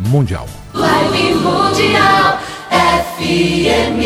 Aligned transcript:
Mundial. 0.00 0.46
Live 0.74 1.34
Mundial 1.34 2.38
FM. 2.70 3.98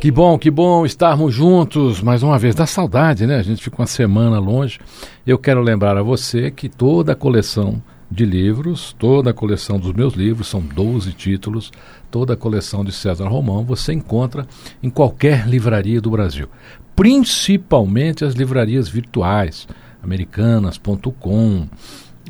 Que 0.00 0.10
bom, 0.10 0.38
que 0.38 0.50
bom 0.50 0.86
estarmos 0.86 1.34
juntos 1.34 2.00
mais 2.00 2.22
uma 2.22 2.38
vez. 2.38 2.54
Dá 2.54 2.66
saudade, 2.66 3.26
né? 3.26 3.36
A 3.36 3.42
gente 3.42 3.62
ficou 3.62 3.80
uma 3.80 3.86
semana 3.86 4.38
longe. 4.38 4.78
Eu 5.26 5.36
quero 5.38 5.60
lembrar 5.60 5.96
a 5.98 6.02
você 6.02 6.50
que 6.50 6.68
toda 6.68 7.12
a 7.12 7.16
coleção 7.16 7.82
de 8.10 8.24
livros, 8.24 8.94
toda 8.98 9.30
a 9.30 9.34
coleção 9.34 9.78
dos 9.78 9.92
meus 9.92 10.14
livros, 10.14 10.48
são 10.48 10.60
12 10.60 11.12
títulos, 11.12 11.70
toda 12.10 12.34
a 12.34 12.36
coleção 12.36 12.84
de 12.84 12.92
César 12.92 13.28
Romão, 13.28 13.64
você 13.64 13.92
encontra 13.92 14.46
em 14.82 14.88
qualquer 14.88 15.46
livraria 15.46 16.00
do 16.00 16.10
Brasil. 16.10 16.48
Principalmente 16.96 18.24
as 18.24 18.34
livrarias 18.34 18.88
virtuais, 18.88 19.68
americanas.com, 20.02 21.68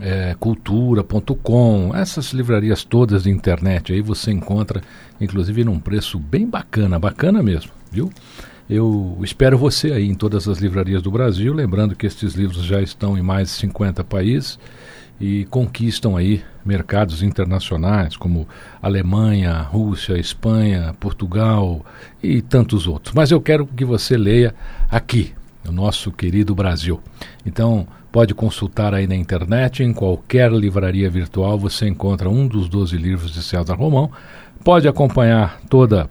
é, 0.00 0.34
cultura.com, 0.38 1.92
essas 1.94 2.32
livrarias 2.32 2.84
todas 2.84 3.24
de 3.24 3.30
internet 3.30 3.92
aí 3.92 4.00
você 4.00 4.30
encontra, 4.30 4.80
inclusive 5.20 5.64
num 5.64 5.78
preço 5.78 6.18
bem 6.18 6.48
bacana, 6.48 6.98
bacana 6.98 7.42
mesmo, 7.42 7.70
viu? 7.90 8.10
Eu 8.68 9.18
espero 9.22 9.58
você 9.58 9.92
aí 9.92 10.08
em 10.08 10.14
todas 10.14 10.46
as 10.46 10.58
livrarias 10.58 11.02
do 11.02 11.10
Brasil, 11.10 11.52
lembrando 11.52 11.96
que 11.96 12.06
estes 12.06 12.34
livros 12.34 12.64
já 12.64 12.80
estão 12.80 13.18
em 13.18 13.22
mais 13.22 13.48
de 13.48 13.54
50 13.54 14.04
países 14.04 14.58
e 15.20 15.44
conquistam 15.46 16.16
aí 16.16 16.42
mercados 16.64 17.22
internacionais 17.22 18.16
como 18.16 18.48
Alemanha, 18.80 19.60
Rússia, 19.60 20.16
Espanha, 20.18 20.94
Portugal 20.98 21.84
e 22.22 22.40
tantos 22.40 22.86
outros. 22.86 23.12
Mas 23.14 23.30
eu 23.30 23.40
quero 23.40 23.66
que 23.66 23.84
você 23.84 24.16
leia 24.16 24.54
aqui, 24.88 25.34
no 25.64 25.72
nosso 25.72 26.10
querido 26.10 26.54
Brasil. 26.54 27.00
Então, 27.44 27.86
pode 28.12 28.34
consultar 28.34 28.94
aí 28.94 29.06
na 29.06 29.14
internet, 29.14 29.82
em 29.82 29.92
qualquer 29.92 30.50
livraria 30.52 31.08
virtual 31.08 31.58
você 31.58 31.86
encontra 31.86 32.28
um 32.28 32.46
dos 32.46 32.68
12 32.68 32.96
livros 32.96 33.32
de 33.32 33.42
César 33.42 33.74
Romão. 33.74 34.10
Pode 34.64 34.88
acompanhar 34.88 35.60
toda 35.68 36.08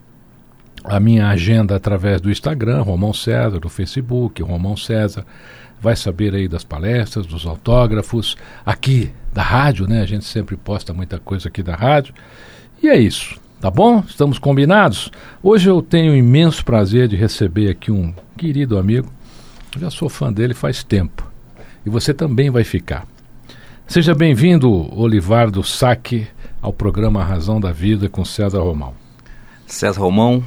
a 0.83 0.99
minha 0.99 1.27
agenda 1.27 1.75
através 1.75 2.21
do 2.21 2.31
Instagram, 2.31 2.81
Romão 2.81 3.13
César, 3.13 3.59
do 3.59 3.69
Facebook, 3.69 4.41
Romão 4.41 4.77
César. 4.77 5.25
Vai 5.81 5.95
saber 5.95 6.33
aí 6.33 6.47
das 6.47 6.63
palestras, 6.63 7.25
dos 7.25 7.45
autógrafos, 7.45 8.35
aqui 8.65 9.11
da 9.33 9.43
rádio, 9.43 9.87
né? 9.87 10.01
A 10.01 10.05
gente 10.05 10.25
sempre 10.25 10.57
posta 10.57 10.93
muita 10.93 11.19
coisa 11.19 11.47
aqui 11.47 11.61
da 11.61 11.75
rádio. 11.75 12.13
E 12.81 12.87
é 12.87 12.97
isso, 12.97 13.39
tá 13.61 13.69
bom? 13.69 14.03
Estamos 14.07 14.39
combinados? 14.39 15.11
Hoje 15.43 15.69
eu 15.69 15.81
tenho 15.81 16.13
o 16.13 16.15
imenso 16.15 16.63
prazer 16.65 17.07
de 17.07 17.15
receber 17.15 17.69
aqui 17.69 17.91
um 17.91 18.13
querido 18.37 18.77
amigo. 18.77 19.11
Já 19.77 19.89
sou 19.89 20.09
fã 20.09 20.33
dele 20.33 20.53
faz 20.53 20.83
tempo. 20.83 21.29
E 21.85 21.89
você 21.89 22.13
também 22.13 22.49
vai 22.49 22.63
ficar. 22.63 23.07
Seja 23.87 24.13
bem-vindo, 24.13 24.69
Olivardo 24.95 25.63
Saque, 25.63 26.27
ao 26.61 26.73
programa 26.73 27.23
Razão 27.23 27.59
da 27.59 27.71
Vida 27.71 28.09
com 28.09 28.23
César 28.23 28.59
Romão. 28.59 28.93
César 29.65 30.01
Romão, 30.01 30.43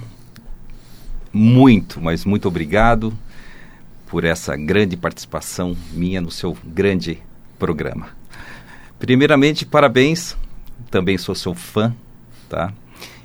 muito, 1.32 2.00
mas 2.00 2.24
muito 2.24 2.46
obrigado 2.46 3.16
por 4.06 4.24
essa 4.24 4.56
grande 4.56 4.96
participação 4.96 5.74
minha 5.92 6.20
no 6.20 6.30
seu 6.30 6.56
grande 6.64 7.18
programa. 7.58 8.10
Primeiramente, 8.98 9.64
parabéns, 9.64 10.36
também 10.90 11.16
sou 11.16 11.34
seu 11.34 11.54
fã, 11.54 11.94
tá? 12.48 12.72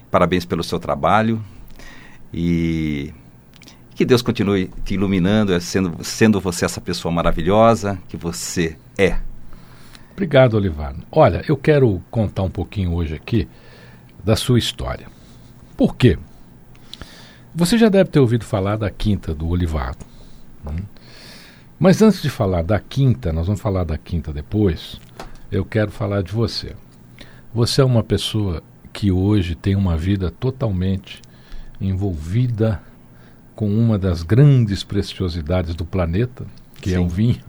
Parabéns 0.09 0.45
pelo 0.45 0.63
seu 0.63 0.79
trabalho 0.79 1.43
e 2.33 3.13
que 3.97 4.05
Deus 4.05 4.21
continue 4.21 4.69
te 4.85 4.93
iluminando, 4.93 5.59
sendo, 5.59 6.03
sendo 6.03 6.39
você 6.39 6.65
essa 6.65 6.79
pessoa 6.79 7.11
maravilhosa 7.11 7.97
que 8.07 8.15
você 8.15 8.77
é. 8.95 9.17
Obrigado, 10.11 10.53
Olivardo. 10.53 11.01
Olha, 11.11 11.43
eu 11.47 11.57
quero 11.57 11.99
contar 12.11 12.43
um 12.43 12.49
pouquinho 12.49 12.93
hoje 12.93 13.15
aqui 13.15 13.47
da 14.23 14.35
sua 14.35 14.59
história. 14.59 15.07
Por 15.75 15.95
quê? 15.95 16.15
Você 17.55 17.75
já 17.75 17.89
deve 17.89 18.11
ter 18.11 18.19
ouvido 18.19 18.45
falar 18.45 18.77
da 18.77 18.91
quinta 18.91 19.33
do 19.33 19.47
Olivardo. 19.47 20.05
Né? 20.63 20.75
Mas 21.79 21.99
antes 21.99 22.21
de 22.21 22.29
falar 22.29 22.61
da 22.61 22.79
quinta, 22.79 23.33
nós 23.33 23.47
vamos 23.47 23.61
falar 23.61 23.83
da 23.83 23.97
quinta 23.97 24.31
depois, 24.31 25.01
eu 25.51 25.65
quero 25.65 25.89
falar 25.89 26.21
de 26.21 26.31
você. 26.31 26.75
Você 27.51 27.81
é 27.81 27.85
uma 27.85 28.03
pessoa 28.03 28.61
que 28.93 29.11
hoje 29.11 29.55
tem 29.55 29.75
uma 29.75 29.97
vida 29.97 30.29
totalmente 30.29 31.19
envolvida 31.81 32.79
com 33.57 33.67
uma 33.67 33.97
das 33.97 34.21
grandes 34.21 34.83
preciosidades 34.83 35.73
do 35.73 35.83
planeta, 35.83 36.45
que 36.79 36.93
é 36.93 36.99
o 36.99 37.09
Sim. 37.09 37.15
vinho. 37.15 37.43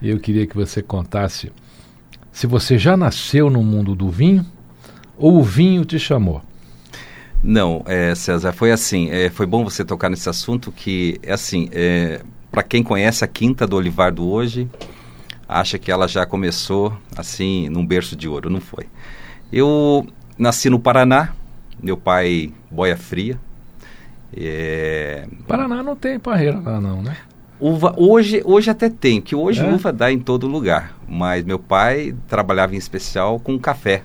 Eu 0.00 0.20
queria 0.20 0.46
que 0.46 0.54
você 0.54 0.80
contasse 0.80 1.50
se 2.30 2.46
você 2.46 2.78
já 2.78 2.96
nasceu 2.96 3.50
no 3.50 3.60
mundo 3.60 3.96
do 3.96 4.08
vinho 4.08 4.46
ou 5.18 5.38
o 5.38 5.42
vinho 5.42 5.84
te 5.84 5.98
chamou. 5.98 6.42
Não, 7.42 7.82
é, 7.86 8.14
César, 8.14 8.52
foi 8.52 8.70
assim, 8.70 9.10
é, 9.10 9.28
foi 9.28 9.46
bom 9.46 9.64
você 9.64 9.84
tocar 9.84 10.08
nesse 10.08 10.28
assunto 10.28 10.70
que, 10.70 11.18
é 11.24 11.32
assim, 11.32 11.68
é, 11.72 12.20
para 12.52 12.62
quem 12.62 12.84
conhece 12.84 13.24
a 13.24 13.26
Quinta 13.26 13.66
do 13.66 13.74
Olivardo 13.74 14.24
hoje, 14.24 14.70
acha 15.48 15.76
que 15.76 15.90
ela 15.90 16.06
já 16.06 16.24
começou, 16.24 16.96
assim, 17.16 17.68
num 17.68 17.84
berço 17.84 18.14
de 18.14 18.28
ouro, 18.28 18.48
não 18.48 18.60
foi. 18.60 18.86
Eu 19.52 20.06
nasci 20.38 20.70
no 20.70 20.78
Paraná, 20.78 21.34
meu 21.82 21.96
pai 21.96 22.52
boia 22.70 22.96
fria, 22.96 23.40
é, 24.34 25.26
Paraná 25.46 25.82
não 25.82 25.96
tem 25.96 26.18
parreira 26.18 26.58
lá 26.58 26.80
não, 26.80 27.02
né? 27.02 27.16
Uva, 27.58 27.94
hoje, 27.96 28.42
hoje 28.44 28.70
até 28.70 28.90
tem, 28.90 29.20
que 29.20 29.34
hoje 29.34 29.64
É? 29.64 29.68
uva 29.68 29.92
dá 29.92 30.12
em 30.12 30.18
todo 30.18 30.46
lugar. 30.46 30.94
Mas 31.08 31.44
meu 31.44 31.58
pai 31.58 32.14
trabalhava 32.28 32.74
em 32.74 32.78
especial 32.78 33.40
com 33.40 33.58
café. 33.58 34.02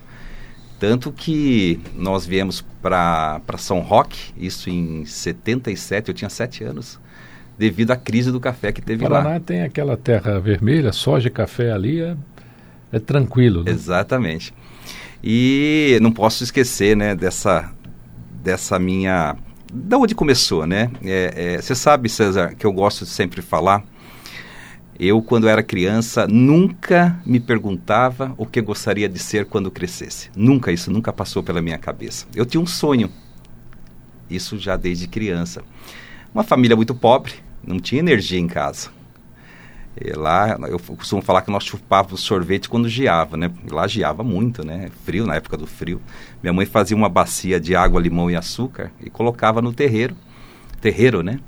Tanto 0.79 1.11
que 1.11 1.79
nós 1.95 2.25
viemos 2.25 2.65
para 2.81 3.41
São 3.57 3.79
Roque, 3.79 4.33
isso 4.37 4.69
em 4.69 5.05
77, 5.05 6.09
eu 6.09 6.13
tinha 6.13 6.29
7 6.29 6.63
anos, 6.63 6.99
devido 7.57 7.91
à 7.91 7.95
crise 7.95 8.31
do 8.31 8.39
café 8.39 8.71
que 8.71 8.81
teve 8.81 9.03
Paraná 9.03 9.31
lá. 9.31 9.39
tem 9.39 9.61
aquela 9.61 9.95
terra 9.95 10.39
vermelha, 10.39 10.91
soja 10.91 11.27
e 11.27 11.31
café 11.31 11.71
ali, 11.71 12.01
é, 12.01 12.15
é 12.91 12.99
tranquilo. 12.99 13.63
Né? 13.63 13.71
Exatamente. 13.71 14.53
E 15.23 15.99
não 16.01 16.11
posso 16.11 16.43
esquecer, 16.43 16.95
né, 16.95 17.13
dessa, 17.13 17.71
dessa 18.43 18.79
minha... 18.79 19.35
Da 19.73 19.97
onde 19.97 20.13
começou, 20.13 20.67
né? 20.67 20.91
É, 21.01 21.33
é, 21.55 21.61
você 21.61 21.73
sabe, 21.73 22.09
César, 22.09 22.53
que 22.55 22.65
eu 22.65 22.73
gosto 22.73 23.05
de 23.05 23.11
sempre 23.11 23.41
falar. 23.41 23.83
Eu, 24.99 25.21
quando 25.21 25.47
era 25.47 25.63
criança, 25.63 26.27
nunca 26.27 27.19
me 27.25 27.39
perguntava 27.39 28.35
o 28.37 28.45
que 28.45 28.61
gostaria 28.61 29.07
de 29.07 29.17
ser 29.17 29.45
quando 29.45 29.71
crescesse. 29.71 30.29
Nunca, 30.35 30.71
isso 30.71 30.91
nunca 30.91 31.13
passou 31.13 31.41
pela 31.41 31.61
minha 31.61 31.77
cabeça. 31.77 32.27
Eu 32.35 32.45
tinha 32.45 32.61
um 32.61 32.67
sonho. 32.67 33.09
Isso 34.29 34.59
já 34.59 34.75
desde 34.75 35.07
criança. 35.07 35.63
Uma 36.33 36.43
família 36.43 36.75
muito 36.75 36.93
pobre, 36.93 37.33
não 37.65 37.79
tinha 37.79 37.99
energia 37.99 38.39
em 38.39 38.47
casa. 38.47 38.89
E 39.99 40.13
lá, 40.13 40.57
eu 40.69 40.79
costumo 40.79 41.21
falar 41.21 41.41
que 41.41 41.51
nós 41.51 41.65
chupávamos 41.65 42.21
sorvete 42.21 42.69
quando 42.69 42.87
geava, 42.87 43.35
né? 43.35 43.51
Lá 43.69 43.87
geava 43.87 44.23
muito, 44.23 44.65
né? 44.65 44.89
Frio, 45.03 45.25
na 45.25 45.35
época 45.35 45.57
do 45.57 45.67
frio. 45.67 46.01
Minha 46.41 46.53
mãe 46.53 46.65
fazia 46.65 46.95
uma 46.95 47.09
bacia 47.09 47.59
de 47.59 47.75
água, 47.75 47.99
limão 47.99 48.31
e 48.31 48.35
açúcar 48.35 48.91
e 49.01 49.09
colocava 49.09 49.61
no 49.61 49.73
terreiro, 49.73 50.15
terreiro, 50.79 51.21
né? 51.21 51.39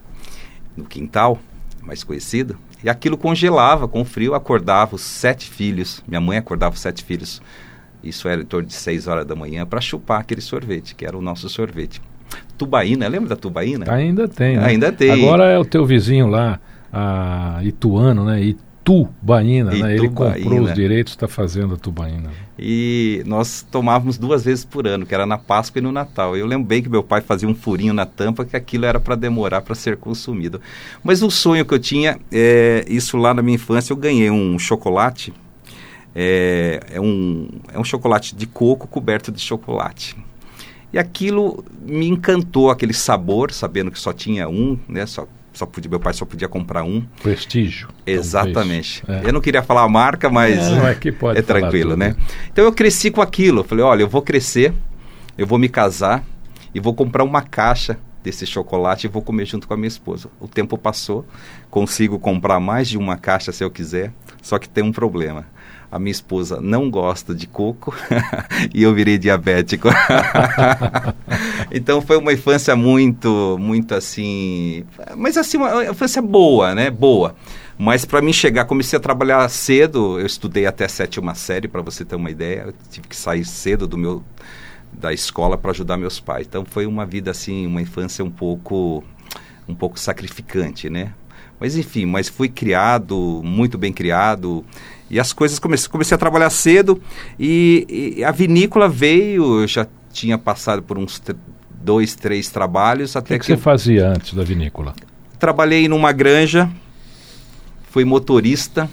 No 0.75 0.83
quintal, 0.83 1.39
mais 1.81 2.03
conhecido. 2.03 2.57
E 2.83 2.89
aquilo 2.89 3.17
congelava 3.17 3.87
com 3.87 4.01
o 4.01 4.05
frio, 4.05 4.33
acordava 4.35 4.95
os 4.95 5.01
sete 5.01 5.49
filhos. 5.49 6.03
Minha 6.05 6.19
mãe 6.19 6.37
acordava 6.37 6.75
os 6.75 6.81
sete 6.81 7.01
filhos. 7.01 7.41
Isso 8.03 8.27
era 8.27 8.41
em 8.41 8.45
torno 8.45 8.67
de 8.67 8.73
seis 8.73 9.07
horas 9.07 9.25
da 9.25 9.35
manhã 9.35 9.65
para 9.65 9.79
chupar 9.79 10.19
aquele 10.19 10.41
sorvete, 10.41 10.93
que 10.93 11.05
era 11.05 11.17
o 11.17 11.21
nosso 11.21 11.47
sorvete. 11.47 12.01
Tubaína, 12.57 13.07
lembra 13.07 13.29
da 13.29 13.35
tubaína? 13.37 13.89
Ainda 13.89 14.27
tem, 14.27 14.57
né? 14.57 14.65
Ainda 14.65 14.91
tem. 14.91 15.11
Agora 15.11 15.45
é 15.45 15.57
o 15.57 15.63
teu 15.63 15.85
vizinho 15.85 16.27
lá, 16.27 16.59
a 16.93 17.59
Ituano, 17.63 18.23
né? 18.23 18.39
Itubaína, 18.43 19.71
né? 19.71 19.95
Ele 19.95 20.09
comprou 20.09 20.35
Itubaína. 20.35 20.61
os 20.61 20.73
direitos, 20.75 21.13
está 21.13 21.27
fazendo 21.27 21.73
a 21.73 21.77
Tubaína. 21.77 22.29
E 22.59 23.23
nós 23.25 23.65
tomávamos 23.71 24.19
duas 24.19 24.45
vezes 24.45 24.63
por 24.63 24.85
ano, 24.85 25.03
que 25.03 25.15
era 25.15 25.25
na 25.25 25.37
Páscoa 25.37 25.79
e 25.79 25.81
no 25.81 25.91
Natal. 25.91 26.37
Eu 26.37 26.45
lembro 26.45 26.67
bem 26.67 26.83
que 26.83 26.89
meu 26.89 27.01
pai 27.01 27.19
fazia 27.21 27.49
um 27.49 27.55
furinho 27.55 27.93
na 27.93 28.05
tampa, 28.05 28.45
que 28.45 28.55
aquilo 28.55 28.85
era 28.85 28.99
para 28.99 29.15
demorar 29.15 29.61
para 29.61 29.73
ser 29.73 29.97
consumido. 29.97 30.61
Mas 31.03 31.23
o 31.23 31.31
sonho 31.31 31.65
que 31.65 31.73
eu 31.73 31.79
tinha, 31.79 32.19
é, 32.31 32.85
isso 32.87 33.17
lá 33.17 33.33
na 33.33 33.41
minha 33.41 33.55
infância, 33.55 33.91
eu 33.91 33.97
ganhei 33.97 34.29
um 34.29 34.59
chocolate. 34.59 35.33
É, 36.15 36.79
é 36.91 37.01
um, 37.01 37.49
é 37.73 37.79
um 37.79 37.83
chocolate 37.83 38.35
de 38.35 38.45
coco 38.45 38.87
coberto 38.87 39.31
de 39.31 39.41
chocolate. 39.41 40.15
E 40.91 40.99
aquilo 40.99 41.65
me 41.81 42.07
encantou, 42.07 42.69
aquele 42.69 42.93
sabor, 42.93 43.51
sabendo 43.51 43.89
que 43.89 43.99
só 43.99 44.13
tinha 44.13 44.47
um, 44.47 44.77
né? 44.87 45.07
Só, 45.07 45.27
só 45.53 45.65
podia, 45.65 45.89
meu 45.89 45.99
pai 45.99 46.13
só 46.13 46.25
podia 46.25 46.47
comprar 46.47 46.83
um. 46.83 47.01
Prestígio. 47.21 47.87
Exatamente. 48.05 49.03
É. 49.07 49.21
Eu 49.23 49.31
não 49.31 49.39
queria 49.39 49.61
falar 49.61 49.83
a 49.83 49.89
marca, 49.89 50.29
mas 50.29 50.59
É, 51.35 51.39
é 51.39 51.41
tranquilo, 51.41 51.91
tudo, 51.91 51.99
né? 51.99 52.09
né? 52.09 52.15
Então 52.51 52.65
eu 52.65 52.73
cresci 52.73 53.11
com 53.11 53.21
aquilo. 53.21 53.59
Eu 53.59 53.63
falei, 53.63 53.85
olha, 53.85 54.01
eu 54.01 54.09
vou 54.09 54.21
crescer, 54.21 54.73
eu 55.37 55.45
vou 55.45 55.59
me 55.59 55.69
casar 55.69 56.23
e 56.73 56.79
vou 56.79 56.93
comprar 56.93 57.23
uma 57.23 57.41
caixa 57.41 57.97
desse 58.23 58.45
chocolate 58.47 59.05
e 59.05 59.09
vou 59.09 59.21
comer 59.21 59.45
junto 59.45 59.67
com 59.67 59.73
a 59.73 59.77
minha 59.77 59.87
esposa. 59.87 60.29
O 60.39 60.47
tempo 60.47 60.77
passou, 60.77 61.25
consigo 61.69 62.17
comprar 62.17 62.59
mais 62.59 62.87
de 62.87 62.97
uma 62.97 63.17
caixa 63.17 63.51
se 63.51 63.63
eu 63.63 63.69
quiser, 63.69 64.11
só 64.41 64.57
que 64.57 64.67
tem 64.67 64.83
um 64.83 64.91
problema. 64.91 65.45
A 65.93 65.99
minha 65.99 66.11
esposa 66.11 66.59
não 66.59 66.89
gosta 66.89 67.35
de 67.35 67.45
coco 67.45 67.93
e 68.73 68.81
eu 68.81 68.91
virei 68.95 69.19
diabético. 69.19 69.89
então 71.71 72.01
foi 72.01 72.17
uma 72.17 72.33
infância 72.33 72.75
muito, 72.75 73.57
muito 73.59 73.93
assim, 73.93 74.83
mas 75.15 75.37
assim 75.37 75.57
uma 75.57 75.85
infância 75.85 76.19
boa, 76.19 76.73
né? 76.73 76.89
Boa. 76.89 77.35
Mas 77.77 78.05
para 78.05 78.23
mim 78.23 78.33
chegar, 78.33 78.65
comecei 78.65 78.97
a 78.97 78.99
trabalhar 78.99 79.47
cedo. 79.49 80.19
Eu 80.19 80.25
estudei 80.25 80.65
até 80.65 80.87
sétima 80.87 81.35
série, 81.35 81.67
para 81.67 81.83
você 81.83 82.03
ter 82.03 82.15
uma 82.15 82.31
ideia. 82.31 82.63
Eu 82.65 82.73
tive 82.89 83.07
que 83.07 83.15
sair 83.15 83.45
cedo 83.45 83.87
do 83.87 83.95
meu 83.95 84.23
da 84.91 85.13
escola 85.13 85.59
para 85.59 85.69
ajudar 85.69 85.95
meus 85.95 86.19
pais. 86.19 86.47
Então 86.47 86.65
foi 86.65 86.87
uma 86.87 87.05
vida 87.05 87.29
assim, 87.29 87.67
uma 87.67 87.83
infância 87.83 88.25
um 88.25 88.31
pouco 88.31 89.03
um 89.67 89.75
pouco 89.75 89.99
sacrificante, 89.99 90.89
né? 90.89 91.13
Mas 91.59 91.77
enfim, 91.77 92.05
mas 92.05 92.27
fui 92.27 92.49
criado, 92.49 93.41
muito 93.43 93.77
bem 93.77 93.93
criado. 93.93 94.65
E 95.13 95.19
as 95.19 95.31
coisas 95.31 95.59
comecei, 95.59 95.89
comecei 95.89 96.15
a 96.15 96.17
trabalhar 96.17 96.49
cedo 96.49 97.01
e, 97.39 98.15
e 98.17 98.23
a 98.23 98.31
vinícola 98.31 98.89
veio, 98.89 99.61
eu 99.61 99.67
já 99.67 99.87
tinha 100.11 100.37
passado 100.37 100.81
por 100.81 100.97
uns 100.97 101.21
dois, 101.69 102.15
três 102.15 102.49
trabalhos 102.49 103.15
O 103.15 103.19
até 103.19 103.35
que, 103.35 103.39
que 103.39 103.45
você 103.45 103.57
fazia 103.57 104.09
antes 104.09 104.33
da 104.33 104.43
vinícola? 104.43 104.93
trabalhei 105.43 105.89
numa 105.89 106.13
granja, 106.13 106.71
fui 107.91 108.05
motorista 108.05 108.89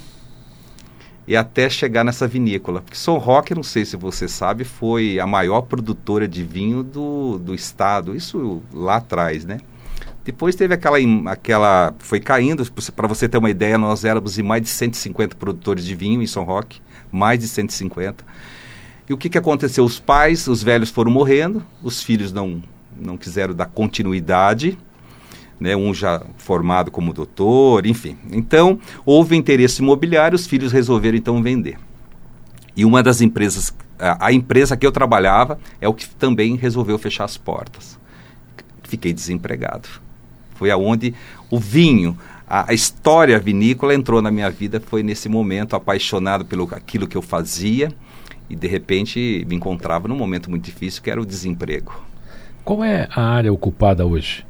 e 1.24 1.36
até 1.36 1.70
chegar 1.70 2.02
nessa 2.02 2.26
vinícola. 2.26 2.80
Porque 2.80 2.96
São 2.96 3.18
Roque, 3.18 3.54
não 3.54 3.62
sei 3.62 3.84
se 3.84 3.96
você 3.96 4.26
sabe, 4.26 4.64
foi 4.64 5.20
a 5.20 5.26
maior 5.28 5.60
produtora 5.60 6.26
de 6.26 6.42
vinho 6.42 6.82
do, 6.82 7.38
do 7.38 7.54
estado. 7.54 8.16
Isso 8.16 8.60
lá 8.74 8.96
atrás, 8.96 9.44
né? 9.44 9.60
Depois 10.24 10.54
teve 10.54 10.74
aquela, 10.74 10.98
aquela 11.26 11.94
foi 11.98 12.20
caindo, 12.20 12.64
para 12.94 13.08
você 13.08 13.28
ter 13.28 13.38
uma 13.38 13.50
ideia, 13.50 13.78
nós 13.78 14.04
éramos 14.04 14.38
em 14.38 14.42
mais 14.42 14.62
de 14.62 14.68
150 14.68 15.34
produtores 15.36 15.84
de 15.84 15.94
vinho 15.94 16.22
em 16.22 16.26
São 16.26 16.44
Roque, 16.44 16.80
mais 17.10 17.40
de 17.40 17.48
150. 17.48 18.24
E 19.08 19.12
o 19.14 19.16
que, 19.16 19.30
que 19.30 19.38
aconteceu? 19.38 19.84
Os 19.84 19.98
pais, 19.98 20.46
os 20.46 20.62
velhos 20.62 20.90
foram 20.90 21.10
morrendo, 21.10 21.64
os 21.82 22.02
filhos 22.02 22.32
não, 22.32 22.62
não 22.96 23.16
quiseram 23.16 23.54
dar 23.54 23.66
continuidade, 23.66 24.78
né, 25.58 25.74
um 25.74 25.92
já 25.92 26.22
formado 26.36 26.90
como 26.90 27.12
doutor, 27.12 27.86
enfim. 27.86 28.16
Então, 28.30 28.78
houve 29.04 29.36
interesse 29.36 29.82
imobiliário, 29.82 30.36
os 30.36 30.46
filhos 30.46 30.70
resolveram 30.70 31.16
então 31.16 31.42
vender. 31.42 31.78
E 32.76 32.84
uma 32.84 33.02
das 33.02 33.20
empresas, 33.20 33.74
a, 33.98 34.26
a 34.26 34.32
empresa 34.32 34.76
que 34.76 34.86
eu 34.86 34.92
trabalhava, 34.92 35.58
é 35.80 35.88
o 35.88 35.94
que 35.94 36.08
também 36.08 36.56
resolveu 36.56 36.98
fechar 36.98 37.24
as 37.24 37.36
portas. 37.36 37.98
Fiquei 38.84 39.12
desempregado. 39.12 39.88
Foi 40.60 40.70
aonde 40.70 41.14
o 41.50 41.58
vinho, 41.58 42.18
a, 42.46 42.70
a 42.70 42.74
história 42.74 43.38
vinícola 43.38 43.94
entrou 43.94 44.20
na 44.20 44.30
minha 44.30 44.50
vida, 44.50 44.78
foi 44.78 45.02
nesse 45.02 45.26
momento, 45.26 45.74
apaixonado 45.74 46.44
pelo 46.44 46.68
aquilo 46.70 47.06
que 47.08 47.16
eu 47.16 47.22
fazia, 47.22 47.90
e 48.50 48.54
de 48.54 48.68
repente 48.68 49.42
me 49.48 49.56
encontrava 49.56 50.06
num 50.06 50.14
momento 50.14 50.50
muito 50.50 50.62
difícil, 50.62 51.00
que 51.02 51.10
era 51.10 51.18
o 51.18 51.24
desemprego. 51.24 51.94
Qual 52.62 52.84
é 52.84 53.08
a 53.10 53.22
área 53.22 53.50
ocupada 53.50 54.04
hoje 54.04 54.44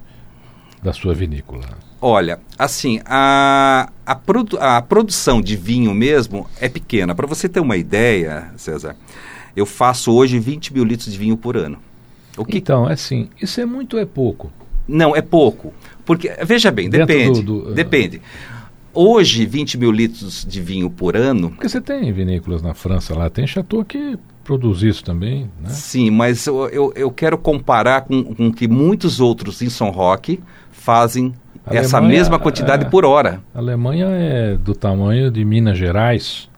da 0.83 0.93
sua 0.93 1.15
vinícola? 1.15 1.62
Olha, 2.03 2.41
assim, 2.59 3.01
a, 3.05 3.89
a, 4.05 4.15
produ- 4.17 4.59
a 4.59 4.83
produção 4.83 5.41
de 5.41 5.55
vinho 5.55 5.95
mesmo 5.95 6.49
é 6.61 6.69
pequena. 6.69 7.15
Para 7.15 7.27
você 7.29 7.49
ter 7.49 7.61
uma 7.61 7.77
ideia, 7.77 8.53
César, 8.57 8.97
eu 9.55 9.65
faço 9.65 10.12
hoje 10.12 10.41
20 10.41 10.75
mil 10.75 10.83
litros 10.83 11.12
de 11.12 11.17
vinho 11.17 11.37
por 11.37 11.57
ano. 11.57 11.79
O 12.37 12.45
que 12.45 12.59
Então, 12.59 12.89
é 12.91 12.95
assim, 12.95 13.29
isso 13.41 13.61
é 13.61 13.67
muito 13.67 13.95
ou 13.95 14.03
é 14.03 14.07
pouco? 14.07 14.51
Não, 14.91 15.15
é 15.17 15.23
pouco. 15.23 15.73
Porque, 16.05 16.31
veja 16.45 16.71
bem, 16.71 16.91
Dentro 16.91 17.07
depende. 17.07 17.43
do- 17.43 17.63
do- 17.63 17.75
depende. 17.75 18.21
Hoje, 18.93 19.47
20 19.47 19.79
mil 19.79 19.93
litros 19.93 20.45
de 20.49 20.61
vinho 20.61 20.91
por 20.91 21.17
ano, 21.17 21.51
Porque 21.51 21.69
você 21.69 21.81
tem 21.81 22.13
vinícolas 22.13 22.61
na 22.61 22.75
França 22.75 23.15
lá, 23.17 23.31
tem 23.31 23.47
chateau 23.47 23.85
que 23.85 24.19
produz 24.43 24.83
isso 24.83 25.05
também, 25.05 25.43
né? 25.63 25.69
sim, 25.69 26.11
mas 26.11 26.45
eu, 26.47 26.69
eu, 26.71 26.93
eu 26.97 27.11
quero 27.13 27.39
comparar 27.39 28.01
com, 28.01 28.35
com 28.35 28.49
o 28.49 28.53
que 28.53 28.67
muitos 28.67 29.21
outros 29.21 29.63
em 29.63 29.69
São 29.71 29.91
Roque 29.91 30.41
fazem 30.73 31.33
A 31.65 31.73
essa 31.77 31.99
Alemanha, 31.99 32.19
mesma 32.19 32.39
quantidade 32.41 32.85
é. 32.87 32.89
por 32.89 33.05
hora. 33.05 33.41
A 33.55 33.59
Alemanha 33.61 34.07
é 34.07 34.57
do 34.57 34.75
tamanho 34.75 35.31
de 35.31 35.45
Minas 35.45 35.79
Gerais, 35.79 36.49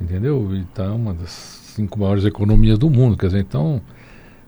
entendeu? 0.00 0.48
Então, 0.54 0.84
é 0.84 0.90
uma 0.94 1.14
das 1.14 1.30
cinco 1.74 1.98
maiores 1.98 2.24
economias 2.24 2.78
do 2.78 2.88
mundo. 2.88 3.16
Quer 3.16 3.26
dizer, 3.26 3.40
então, 3.40 3.80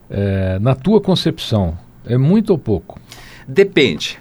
é, 0.08 0.58
na 0.60 0.76
tua 0.76 1.00
concepção, 1.00 1.76
é 2.08 2.16
muito 2.18 2.50
ou 2.50 2.58
pouco? 2.58 3.00
Depende. 3.46 4.18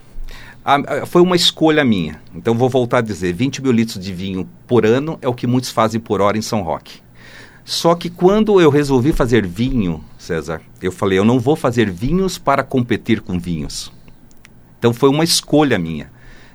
A- 0.64 1.02
a- 1.02 1.06
foi 1.06 1.22
uma 1.22 1.36
escolha 1.36 1.84
minha. 1.86 2.20
Então 2.36 2.56
vou 2.56 2.70
voltar 2.70 2.98
a 3.00 3.02
dizer, 3.02 3.34
20 3.34 3.62
mil 3.62 3.72
litros 3.72 4.04
de 4.04 4.14
vinho 4.14 4.48
por 4.68 4.86
ano 4.86 5.18
é 5.22 5.28
o 5.28 5.34
que 5.34 5.48
muitos 5.48 5.72
fazem 5.72 6.00
por 6.00 6.22
hora 6.22 6.38
em 6.38 6.42
São 6.42 6.62
Roque. 6.62 7.00
Só 7.64 7.96
que 7.96 8.10
quando 8.10 8.62
eu 8.62 8.70
resolvi 8.70 9.12
fazer 9.12 9.46
vinho, 9.46 10.04
César, 10.18 10.62
eu 10.82 10.92
falei, 10.92 11.20
eu 11.20 11.26
não 11.26 11.40
vou 11.40 11.56
fazer 11.56 11.90
vinhos 11.90 12.38
para 12.38 12.64
competir 12.64 13.20
com 13.22 13.38
vinhos. 13.40 13.92
Então 14.80 14.94
foi 14.94 15.10
uma 15.10 15.24
escolha 15.24 15.78
minha, 15.78 16.10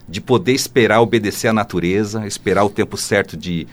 de 0.08 0.20
poder 0.20 0.52
esperar 0.52 1.00
obedecer 1.00 1.48
à 1.48 1.52
natureza, 1.52 2.26
esperar 2.26 2.64
o 2.64 2.70
tempo 2.70 2.96
certo 2.96 3.36
de, 3.36 3.66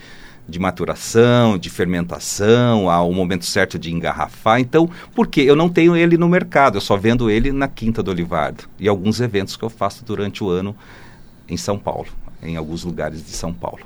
de 0.50 0.60
maturação, 0.60 1.58
de 1.58 1.70
fermentação, 1.70 2.90
ao 2.90 3.12
momento 3.14 3.46
certo 3.46 3.78
de 3.78 3.94
engarrafar. 3.94 4.60
Então, 4.60 4.90
por 5.16 5.28
quê? 5.28 5.42
Eu 5.42 5.56
não 5.56 5.70
tenho 5.70 5.96
ele 5.96 6.18
no 6.18 6.28
mercado, 6.28 6.78
eu 6.78 6.82
só 6.82 6.98
vendo 6.98 7.30
ele 7.30 7.52
na 7.52 7.68
Quinta 7.68 8.02
do 8.02 8.12
Olivardo 8.12 8.66
e 8.80 8.88
alguns 8.88 9.20
eventos 9.22 9.56
que 9.56 9.64
eu 9.64 9.70
faço 9.70 10.04
durante 10.04 10.44
o 10.44 10.50
ano 10.50 10.76
em 11.48 11.58
São 11.58 11.78
Paulo, 11.78 12.08
em 12.42 12.58
alguns 12.58 12.84
lugares 12.84 13.24
de 13.24 13.32
São 13.32 13.54
Paulo. 13.54 13.82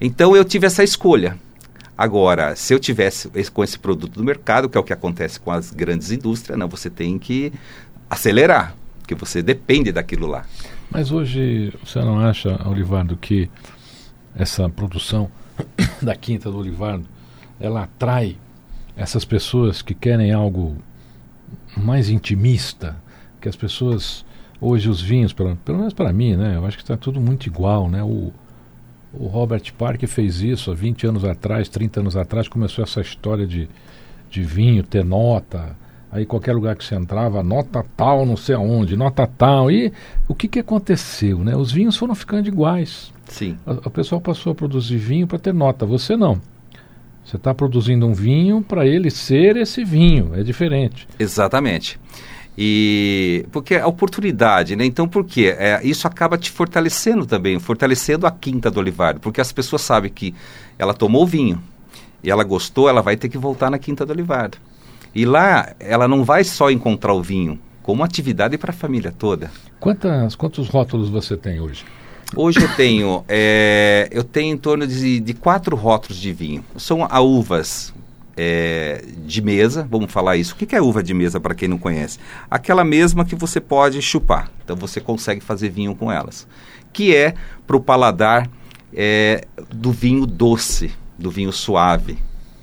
Então 0.00 0.34
eu 0.34 0.44
tive 0.44 0.66
essa 0.66 0.82
escolha. 0.82 1.36
Agora, 1.98 2.54
se 2.56 2.74
eu 2.74 2.78
tivesse 2.78 3.30
esse- 3.34 3.50
com 3.50 3.64
esse 3.64 3.78
produto 3.78 4.18
no 4.18 4.24
mercado, 4.24 4.68
que 4.68 4.76
é 4.76 4.80
o 4.80 4.84
que 4.84 4.92
acontece 4.92 5.40
com 5.40 5.50
as 5.50 5.70
grandes 5.70 6.10
indústrias, 6.10 6.58
não, 6.58 6.68
você 6.68 6.90
tem 6.90 7.18
que 7.18 7.52
acelerar, 8.08 8.74
porque 9.00 9.14
você 9.14 9.42
depende 9.42 9.90
daquilo 9.92 10.26
lá. 10.26 10.44
Mas 10.90 11.10
hoje, 11.10 11.72
você 11.84 11.98
não 12.00 12.20
acha, 12.20 12.60
Olivardo, 12.68 13.16
que 13.16 13.50
essa 14.34 14.68
produção 14.68 15.30
da 16.02 16.14
Quinta 16.14 16.50
do 16.50 16.58
Olivardo, 16.58 17.06
ela 17.60 17.82
atrai 17.82 18.36
essas 18.96 19.24
pessoas 19.24 19.82
que 19.82 19.94
querem 19.94 20.32
algo 20.32 20.76
mais 21.76 22.08
intimista, 22.08 22.96
que 23.40 23.48
as 23.48 23.56
pessoas, 23.56 24.24
hoje 24.60 24.88
os 24.88 25.00
vinhos, 25.00 25.32
pelo, 25.32 25.54
pelo 25.56 25.78
menos 25.78 25.92
para 25.92 26.12
mim, 26.12 26.34
né, 26.36 26.56
eu 26.56 26.64
acho 26.66 26.76
que 26.76 26.82
está 26.82 26.96
tudo 26.96 27.20
muito 27.20 27.46
igual, 27.46 27.88
né, 27.88 28.02
o, 28.02 28.32
o 29.12 29.26
Robert 29.26 29.72
Parker 29.76 30.08
fez 30.08 30.40
isso 30.40 30.70
há 30.70 30.74
20 30.74 31.06
anos 31.06 31.24
atrás, 31.24 31.68
30 31.68 32.00
anos 32.00 32.16
atrás, 32.16 32.48
começou 32.48 32.82
essa 32.82 33.00
história 33.00 33.46
de, 33.46 33.68
de 34.30 34.42
vinho, 34.42 34.82
ter 34.82 35.04
nota, 35.04 35.76
Aí 36.16 36.24
qualquer 36.24 36.54
lugar 36.54 36.74
que 36.74 36.82
você 36.82 36.94
entrava, 36.94 37.42
nota 37.42 37.84
tal, 37.94 38.24
não 38.24 38.38
sei 38.38 38.54
aonde, 38.54 38.96
nota 38.96 39.26
tal. 39.26 39.70
E 39.70 39.92
o 40.26 40.34
que, 40.34 40.48
que 40.48 40.58
aconteceu? 40.58 41.40
Né? 41.40 41.54
Os 41.54 41.70
vinhos 41.70 41.94
foram 41.94 42.14
ficando 42.14 42.48
iguais. 42.48 43.12
Sim. 43.26 43.58
O 43.66 43.90
pessoal 43.90 44.18
passou 44.18 44.52
a 44.52 44.54
produzir 44.54 44.96
vinho 44.96 45.26
para 45.26 45.38
ter 45.38 45.52
nota. 45.52 45.84
Você 45.84 46.16
não. 46.16 46.40
Você 47.22 47.36
está 47.36 47.52
produzindo 47.52 48.06
um 48.06 48.14
vinho 48.14 48.62
para 48.62 48.86
ele 48.86 49.10
ser 49.10 49.58
esse 49.58 49.84
vinho. 49.84 50.30
É 50.34 50.42
diferente. 50.42 51.06
Exatamente. 51.18 52.00
E 52.56 53.44
porque 53.52 53.74
a 53.74 53.86
oportunidade, 53.86 54.74
né? 54.74 54.86
Então, 54.86 55.06
por 55.06 55.22
quê? 55.22 55.54
É, 55.58 55.80
isso 55.84 56.06
acaba 56.06 56.38
te 56.38 56.50
fortalecendo 56.50 57.26
também, 57.26 57.58
fortalecendo 57.58 58.26
a 58.26 58.30
quinta 58.30 58.70
do 58.70 58.80
Olivardo, 58.80 59.20
porque 59.20 59.42
as 59.42 59.52
pessoas 59.52 59.82
sabem 59.82 60.10
que 60.10 60.34
ela 60.78 60.94
tomou 60.94 61.24
o 61.24 61.26
vinho 61.26 61.62
e 62.24 62.30
ela 62.30 62.42
gostou, 62.42 62.88
ela 62.88 63.02
vai 63.02 63.18
ter 63.18 63.28
que 63.28 63.36
voltar 63.36 63.70
na 63.70 63.78
quinta 63.78 64.06
do 64.06 64.12
Olivardo. 64.14 64.56
E 65.14 65.24
lá 65.24 65.74
ela 65.78 66.06
não 66.06 66.24
vai 66.24 66.44
só 66.44 66.70
encontrar 66.70 67.12
o 67.14 67.22
vinho, 67.22 67.58
como 67.82 68.02
atividade 68.02 68.58
para 68.58 68.70
a 68.70 68.74
família 68.74 69.12
toda. 69.16 69.50
Quantas, 69.78 70.34
quantos 70.34 70.68
rótulos 70.68 71.08
você 71.08 71.36
tem 71.36 71.60
hoje? 71.60 71.84
Hoje 72.34 72.60
eu 72.60 72.68
tenho, 72.74 73.24
é, 73.28 74.08
eu 74.10 74.24
tenho 74.24 74.54
em 74.54 74.58
torno 74.58 74.86
de, 74.86 75.20
de 75.20 75.34
quatro 75.34 75.76
rótulos 75.76 76.18
de 76.18 76.32
vinho. 76.32 76.64
São 76.76 77.06
a 77.08 77.20
uvas 77.20 77.94
é, 78.36 79.02
de 79.24 79.40
mesa, 79.40 79.86
vamos 79.90 80.12
falar 80.12 80.36
isso. 80.36 80.54
O 80.54 80.56
que 80.56 80.76
é 80.76 80.80
uva 80.80 81.02
de 81.02 81.14
mesa 81.14 81.40
para 81.40 81.54
quem 81.54 81.68
não 81.68 81.78
conhece? 81.78 82.18
Aquela 82.50 82.84
mesma 82.84 83.24
que 83.24 83.34
você 83.34 83.60
pode 83.60 84.02
chupar. 84.02 84.50
Então 84.64 84.76
você 84.76 85.00
consegue 85.00 85.40
fazer 85.40 85.70
vinho 85.70 85.94
com 85.94 86.12
elas. 86.12 86.46
Que 86.92 87.14
é 87.14 87.34
para 87.66 87.76
o 87.76 87.80
paladar 87.80 88.48
é, 88.92 89.46
do 89.70 89.90
vinho 89.92 90.26
doce, 90.26 90.92
do 91.18 91.30
vinho 91.30 91.52
suave, 91.52 92.18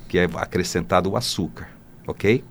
que 0.08 0.18
é 0.18 0.28
acrescentado 0.36 1.10
o 1.10 1.16
açúcar, 1.16 1.68
ok? 2.06 2.42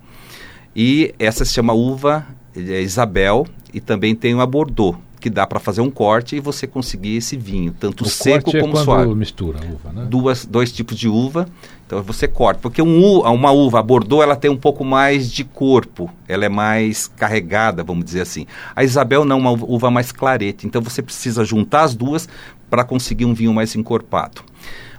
E 0.76 1.14
essa 1.18 1.44
se 1.44 1.52
chama 1.52 1.72
uva 1.72 2.26
é, 2.54 2.80
Isabel 2.82 3.46
e 3.72 3.80
também 3.80 4.14
tem 4.14 4.34
uma 4.34 4.46
Bordeaux, 4.46 4.96
que 5.20 5.30
dá 5.30 5.46
para 5.46 5.58
fazer 5.58 5.80
um 5.80 5.90
corte 5.90 6.36
e 6.36 6.40
você 6.40 6.66
conseguir 6.66 7.16
esse 7.16 7.36
vinho, 7.36 7.72
tanto 7.78 8.04
o 8.04 8.08
seco 8.08 8.44
corte 8.44 8.56
é 8.58 8.60
como 8.60 8.76
suave. 8.76 9.14
mistura 9.14 9.58
a 9.58 9.72
uva, 9.72 9.92
né? 9.92 10.06
Duas, 10.08 10.44
dois 10.44 10.70
tipos 10.70 10.96
de 10.98 11.08
uva, 11.08 11.48
então 11.86 12.02
você 12.02 12.28
corta. 12.28 12.60
Porque 12.60 12.82
um, 12.82 13.20
uma 13.20 13.50
uva, 13.52 13.78
a 13.78 13.82
Bordeaux, 13.82 14.22
ela 14.22 14.36
tem 14.36 14.50
um 14.50 14.56
pouco 14.56 14.84
mais 14.84 15.30
de 15.32 15.42
corpo, 15.44 16.10
ela 16.28 16.44
é 16.44 16.48
mais 16.48 17.06
carregada, 17.06 17.82
vamos 17.82 18.04
dizer 18.04 18.20
assim. 18.20 18.46
A 18.76 18.84
Isabel 18.84 19.24
não, 19.24 19.38
uma 19.38 19.50
uva- 19.52 19.66
uva 19.66 19.90
mais 19.90 20.12
clarete, 20.12 20.66
então 20.66 20.82
você 20.82 21.00
precisa 21.00 21.44
juntar 21.44 21.84
as 21.84 21.94
duas 21.94 22.28
para 22.68 22.84
conseguir 22.84 23.24
um 23.24 23.32
vinho 23.34 23.54
mais 23.54 23.74
encorpado. 23.76 24.42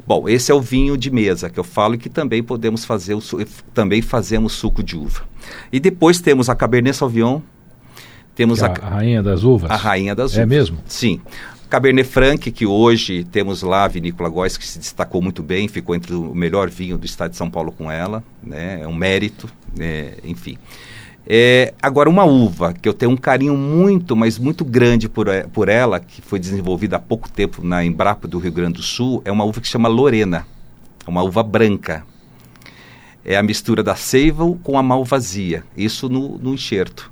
Bom, 0.08 0.30
esse 0.30 0.52
é 0.52 0.56
o 0.56 0.62
vinho 0.62 0.96
de 0.96 1.10
mesa 1.10 1.50
que 1.50 1.60
eu 1.60 1.64
falo 1.64 1.96
e 1.96 1.98
que 1.98 2.10
também 2.10 2.44
podemos 2.44 2.86
fazer, 2.86 3.16
o, 3.16 3.22
su- 3.22 3.44
também 3.74 4.02
fazemos 4.02 4.54
suco 4.54 4.84
de 4.84 4.96
uva. 4.96 5.24
E 5.72 5.80
depois 5.80 6.20
temos 6.22 6.48
a 6.50 6.56
Cabernet 6.56 6.96
Sauvignon, 6.96 7.42
temos 8.36 8.62
é 8.62 8.66
a, 8.66 8.70
a, 8.70 8.90
rainha 8.90 9.24
das 9.24 9.44
uvas. 9.44 9.72
a 9.72 9.76
rainha 9.76 10.14
das 10.14 10.32
uvas. 10.34 10.44
É 10.44 10.46
mesmo? 10.46 10.78
Sim. 10.86 11.22
Cabernet 11.70 12.08
Franc, 12.08 12.52
que 12.52 12.66
hoje 12.66 13.24
temos 13.24 13.64
lá 13.64 13.86
a 13.86 13.88
Vinícola 13.88 14.30
Góes, 14.30 14.56
que 14.56 14.66
se 14.68 14.78
destacou 14.78 15.22
muito 15.22 15.42
bem, 15.42 15.68
ficou 15.68 15.96
entre 15.96 16.14
o 16.14 16.36
melhor 16.36 16.70
vinho 16.70 16.98
do 16.98 17.06
estado 17.06 17.32
de 17.32 17.38
São 17.38 17.50
Paulo 17.50 17.72
com 17.72 17.92
ela, 17.92 18.24
né? 18.44 18.82
É 18.84 18.88
um 18.88 18.94
mérito, 18.94 19.50
né? 19.76 20.14
enfim. 20.24 20.58
É, 21.28 21.74
agora, 21.82 22.10
uma 22.10 22.24
uva 22.24 22.72
que 22.74 22.88
eu 22.88 22.94
tenho 22.94 23.12
um 23.12 23.18
carinho 23.18 23.58
muito, 23.58 24.16
mas 24.16 24.38
muito 24.38 24.64
grande 24.64 25.10
por, 25.10 25.28
eh, 25.28 25.48
por 25.52 25.70
ela, 25.70 26.00
que 26.00 26.22
foi 26.22 26.40
desenvolvida 26.40 26.98
há 26.98 27.00
pouco 27.00 27.30
tempo 27.30 27.66
na 27.66 27.84
Embrapa 27.84 28.28
do 28.28 28.38
Rio 28.38 28.52
Grande 28.52 28.74
do 28.74 28.84
Sul, 28.84 29.22
é 29.26 29.32
uma 29.32 29.44
uva 29.44 29.60
que 29.60 29.68
chama 29.68 29.90
Lorena, 29.90 30.46
é 31.06 31.10
uma 31.10 31.24
uva 31.24 31.42
branca. 31.42 32.06
É 33.24 33.36
a 33.36 33.42
mistura 33.42 33.82
da 33.82 33.96
seiva 33.96 34.46
com 34.62 34.78
a 34.78 34.84
malvasia, 34.84 35.64
isso 35.76 36.08
no, 36.08 36.38
no 36.38 36.54
enxerto. 36.54 37.12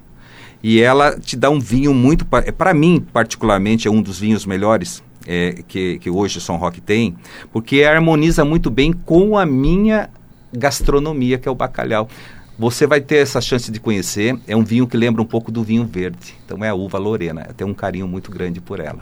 E 0.61 0.79
ela 0.79 1.19
te 1.19 1.35
dá 1.35 1.49
um 1.49 1.59
vinho 1.59 1.91
muito. 1.91 2.23
Para 2.25 2.73
mim, 2.73 3.03
particularmente, 3.11 3.87
é 3.87 3.91
um 3.91 4.01
dos 4.01 4.19
vinhos 4.19 4.45
melhores 4.45 5.03
é, 5.25 5.63
que, 5.67 5.97
que 5.97 6.09
hoje 6.09 6.37
o 6.37 6.41
São 6.41 6.55
Roque 6.55 6.79
tem, 6.79 7.15
porque 7.51 7.83
harmoniza 7.83 8.45
muito 8.45 8.69
bem 8.69 8.93
com 8.93 9.37
a 9.37 9.45
minha 9.45 10.09
gastronomia, 10.53 11.39
que 11.39 11.47
é 11.47 11.51
o 11.51 11.55
bacalhau. 11.55 12.07
Você 12.63 12.87
vai 12.87 13.01
ter 13.01 13.17
essa 13.17 13.41
chance 13.41 13.69
de 13.69 13.77
conhecer. 13.77 14.39
É 14.47 14.55
um 14.55 14.63
vinho 14.63 14.87
que 14.87 14.95
lembra 14.95 15.21
um 15.21 15.25
pouco 15.25 15.51
do 15.51 15.61
vinho 15.61 15.85
verde. 15.85 16.33
Então 16.45 16.63
é 16.63 16.69
a 16.69 16.73
uva 16.73 16.97
Lorena. 16.97 17.43
Eu 17.49 17.53
tenho 17.53 17.69
um 17.69 17.73
carinho 17.73 18.07
muito 18.07 18.31
grande 18.31 18.61
por 18.61 18.79
ela. 18.79 19.01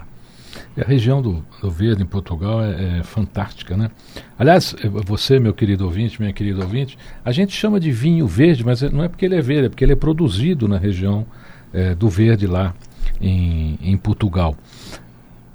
E 0.76 0.82
a 0.82 0.84
região 0.84 1.22
do, 1.22 1.46
do 1.62 1.70
Verde 1.70 2.02
em 2.02 2.06
Portugal 2.08 2.64
é, 2.64 2.98
é 2.98 3.04
fantástica, 3.04 3.78
né? 3.78 3.92
Aliás, 4.40 4.76
eh, 4.84 4.90
você, 4.90 5.40
meu 5.40 5.54
querido 5.54 5.86
ouvinte, 5.86 6.20
minha 6.20 6.34
querida 6.34 6.64
ouvinte, 6.64 6.98
a 7.24 7.32
gente 7.32 7.54
chama 7.54 7.80
de 7.80 7.92
vinho 7.92 8.26
verde, 8.26 8.66
mas 8.66 8.82
não 8.82 9.04
é 9.04 9.08
porque 9.08 9.26
ele 9.26 9.36
é 9.36 9.42
verde, 9.42 9.68
é 9.68 9.70
porque 9.70 9.86
ele 9.86 9.94
é 9.94 9.96
produzido 9.96 10.68
na 10.68 10.80
região 10.80 11.24
eh, 11.72 11.94
do 11.94 12.10
Verde 12.10 12.48
lá 12.48 12.74
em, 13.22 13.78
em 13.80 13.96
Portugal. 13.96 14.56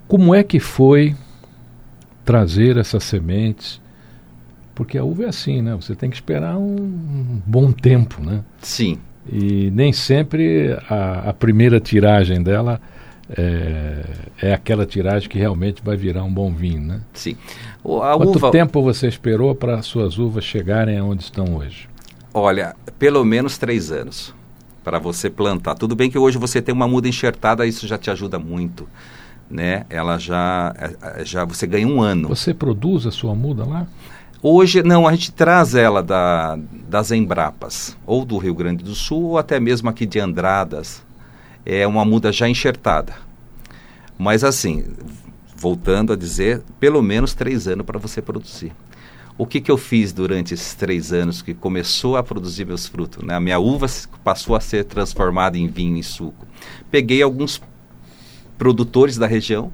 Como 0.06 0.32
é 0.32 0.44
que 0.44 0.60
foi 0.60 1.16
trazer 2.24 2.76
essas 2.76 3.02
sementes? 3.02 3.80
Porque 4.76 4.96
a 4.98 5.02
uva 5.02 5.24
é 5.24 5.28
assim, 5.28 5.60
né? 5.62 5.74
Você 5.74 5.96
tem 5.96 6.08
que 6.10 6.16
esperar 6.16 6.56
um 6.56 7.40
bom 7.46 7.72
tempo, 7.72 8.22
né? 8.22 8.44
Sim. 8.60 8.98
E 9.28 9.70
nem 9.72 9.92
sempre 9.92 10.78
a, 10.88 11.30
a 11.30 11.32
primeira 11.32 11.80
tiragem 11.80 12.40
dela 12.42 12.80
é, 13.36 14.04
é 14.40 14.54
aquela 14.54 14.86
tiragem 14.86 15.28
que 15.28 15.38
realmente 15.38 15.82
vai 15.82 15.96
virar 15.96 16.22
um 16.22 16.32
bom 16.32 16.52
vinho, 16.54 16.80
né? 16.82 17.00
Sim. 17.14 17.36
O- 17.82 17.98
Quanto 18.00 18.36
uva, 18.36 18.50
tempo 18.50 18.82
você 18.82 19.08
esperou 19.08 19.54
para 19.54 19.78
as 19.78 19.86
suas 19.86 20.18
uvas 20.18 20.44
chegarem 20.44 20.98
aonde 20.98 21.24
estão 21.24 21.56
hoje? 21.56 21.88
Olha, 22.32 22.76
pelo 22.98 23.24
menos 23.24 23.56
três 23.58 23.90
anos 23.90 24.34
para 24.84 24.98
você 24.98 25.28
plantar. 25.30 25.74
Tudo 25.74 25.96
bem 25.96 26.10
que 26.10 26.18
hoje 26.18 26.38
você 26.38 26.60
tem 26.62 26.72
uma 26.74 26.86
muda 26.86 27.08
enxertada, 27.08 27.66
isso 27.66 27.86
já 27.88 27.98
te 27.98 28.10
ajuda 28.10 28.38
muito, 28.38 28.86
né? 29.50 29.84
Ela 29.90 30.18
já, 30.18 30.72
é, 30.78 31.20
é, 31.22 31.24
já 31.24 31.44
você 31.44 31.66
ganha 31.66 31.88
um 31.88 32.00
ano. 32.00 32.28
Você 32.28 32.52
produz 32.54 33.06
a 33.06 33.10
sua 33.10 33.34
muda 33.34 33.64
lá? 33.64 33.86
Hoje, 34.42 34.82
não, 34.82 35.08
a 35.08 35.12
gente 35.12 35.32
traz 35.32 35.74
ela 35.74 36.02
da, 36.02 36.58
das 36.88 37.10
Embrapas, 37.10 37.96
ou 38.06 38.24
do 38.24 38.36
Rio 38.36 38.54
Grande 38.54 38.84
do 38.84 38.94
Sul, 38.94 39.30
ou 39.30 39.38
até 39.38 39.58
mesmo 39.58 39.88
aqui 39.88 40.04
de 40.04 40.20
Andradas. 40.20 41.04
É 41.64 41.86
uma 41.86 42.04
muda 42.04 42.30
já 42.30 42.48
enxertada. 42.48 43.14
Mas 44.18 44.44
assim, 44.44 44.84
voltando 45.56 46.12
a 46.12 46.16
dizer, 46.16 46.62
pelo 46.78 47.02
menos 47.02 47.34
três 47.34 47.66
anos 47.66 47.84
para 47.84 47.98
você 47.98 48.20
produzir. 48.20 48.72
O 49.38 49.46
que, 49.46 49.60
que 49.60 49.70
eu 49.70 49.76
fiz 49.76 50.12
durante 50.12 50.54
esses 50.54 50.74
três 50.74 51.12
anos 51.12 51.42
que 51.42 51.52
começou 51.52 52.16
a 52.16 52.22
produzir 52.22 52.64
meus 52.64 52.86
frutos? 52.86 53.22
Né? 53.22 53.34
A 53.34 53.40
minha 53.40 53.58
uva 53.58 53.86
passou 54.24 54.56
a 54.56 54.60
ser 54.60 54.84
transformada 54.84 55.58
em 55.58 55.66
vinho 55.66 55.98
e 55.98 56.02
suco. 56.02 56.46
Peguei 56.90 57.20
alguns 57.20 57.60
produtores 58.56 59.18
da 59.18 59.26
região, 59.26 59.70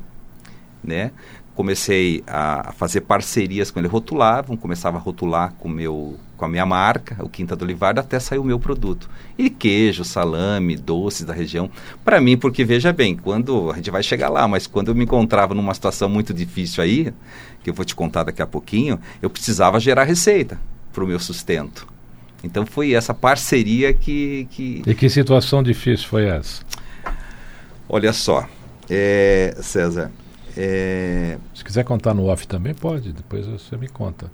né? 0.82 1.12
Comecei 1.54 2.24
a 2.26 2.72
fazer 2.76 3.02
parcerias 3.02 3.70
com 3.70 3.78
ele, 3.78 3.88
rotulavam, 3.88 4.56
começava 4.56 4.96
a 4.96 5.00
rotular 5.00 5.52
com, 5.58 5.68
meu, 5.68 6.18
com 6.36 6.46
a 6.46 6.48
minha 6.48 6.64
marca, 6.64 7.22
o 7.22 7.28
Quinta 7.28 7.54
do 7.54 7.64
Olivardo, 7.64 8.00
até 8.00 8.18
sair 8.18 8.38
o 8.38 8.44
meu 8.44 8.58
produto. 8.58 9.08
E 9.36 9.50
queijo, 9.50 10.02
salame, 10.02 10.76
doces 10.76 11.26
da 11.26 11.34
região. 11.34 11.70
Para 12.02 12.20
mim, 12.20 12.38
porque 12.38 12.64
veja 12.64 12.92
bem, 12.92 13.14
quando 13.14 13.70
a 13.70 13.76
gente 13.76 13.90
vai 13.90 14.02
chegar 14.02 14.30
lá, 14.30 14.48
mas 14.48 14.66
quando 14.66 14.88
eu 14.88 14.94
me 14.94 15.04
encontrava 15.04 15.54
numa 15.54 15.74
situação 15.74 16.08
muito 16.08 16.32
difícil 16.32 16.82
aí, 16.82 17.12
que 17.62 17.68
eu 17.68 17.74
vou 17.74 17.84
te 17.84 17.94
contar 17.94 18.24
daqui 18.24 18.40
a 18.40 18.46
pouquinho, 18.46 18.98
eu 19.20 19.28
precisava 19.28 19.78
gerar 19.78 20.04
receita 20.04 20.58
para 20.92 21.04
o 21.04 21.06
meu 21.06 21.18
sustento. 21.18 21.86
Então 22.42 22.66
foi 22.66 22.92
essa 22.92 23.14
parceria 23.14 23.92
que, 23.92 24.48
que, 24.50 24.82
E 24.86 24.94
que 24.94 25.08
situação 25.08 25.62
difícil 25.62 26.08
foi 26.08 26.26
essa? 26.26 26.62
Olha 27.88 28.12
só, 28.12 28.48
é, 28.90 29.54
César, 29.60 30.10
é, 30.56 31.38
Se 31.54 31.64
quiser 31.64 31.84
contar 31.84 32.14
no 32.14 32.26
off 32.26 32.46
também, 32.46 32.74
pode, 32.74 33.12
depois 33.12 33.46
você 33.46 33.76
me 33.76 33.88
conta. 33.88 34.30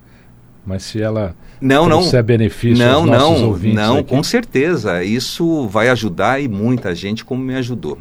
Mas 0.66 0.82
se 0.82 1.00
ela 1.00 1.34
não, 1.60 1.88
não, 1.88 2.00
trouxer 2.00 2.22
benefício 2.22 2.84
não, 2.84 3.00
aos 3.00 3.10
nossos 3.10 3.40
não, 3.40 3.48
ouvintes 3.48 3.76
não, 3.76 3.98
aqui, 3.98 4.08
com 4.10 4.22
certeza, 4.22 5.02
isso 5.02 5.66
vai 5.66 5.88
ajudar 5.88 6.42
e 6.42 6.48
muita 6.48 6.94
gente 6.94 7.24
como 7.24 7.42
me 7.42 7.54
ajudou. 7.54 7.98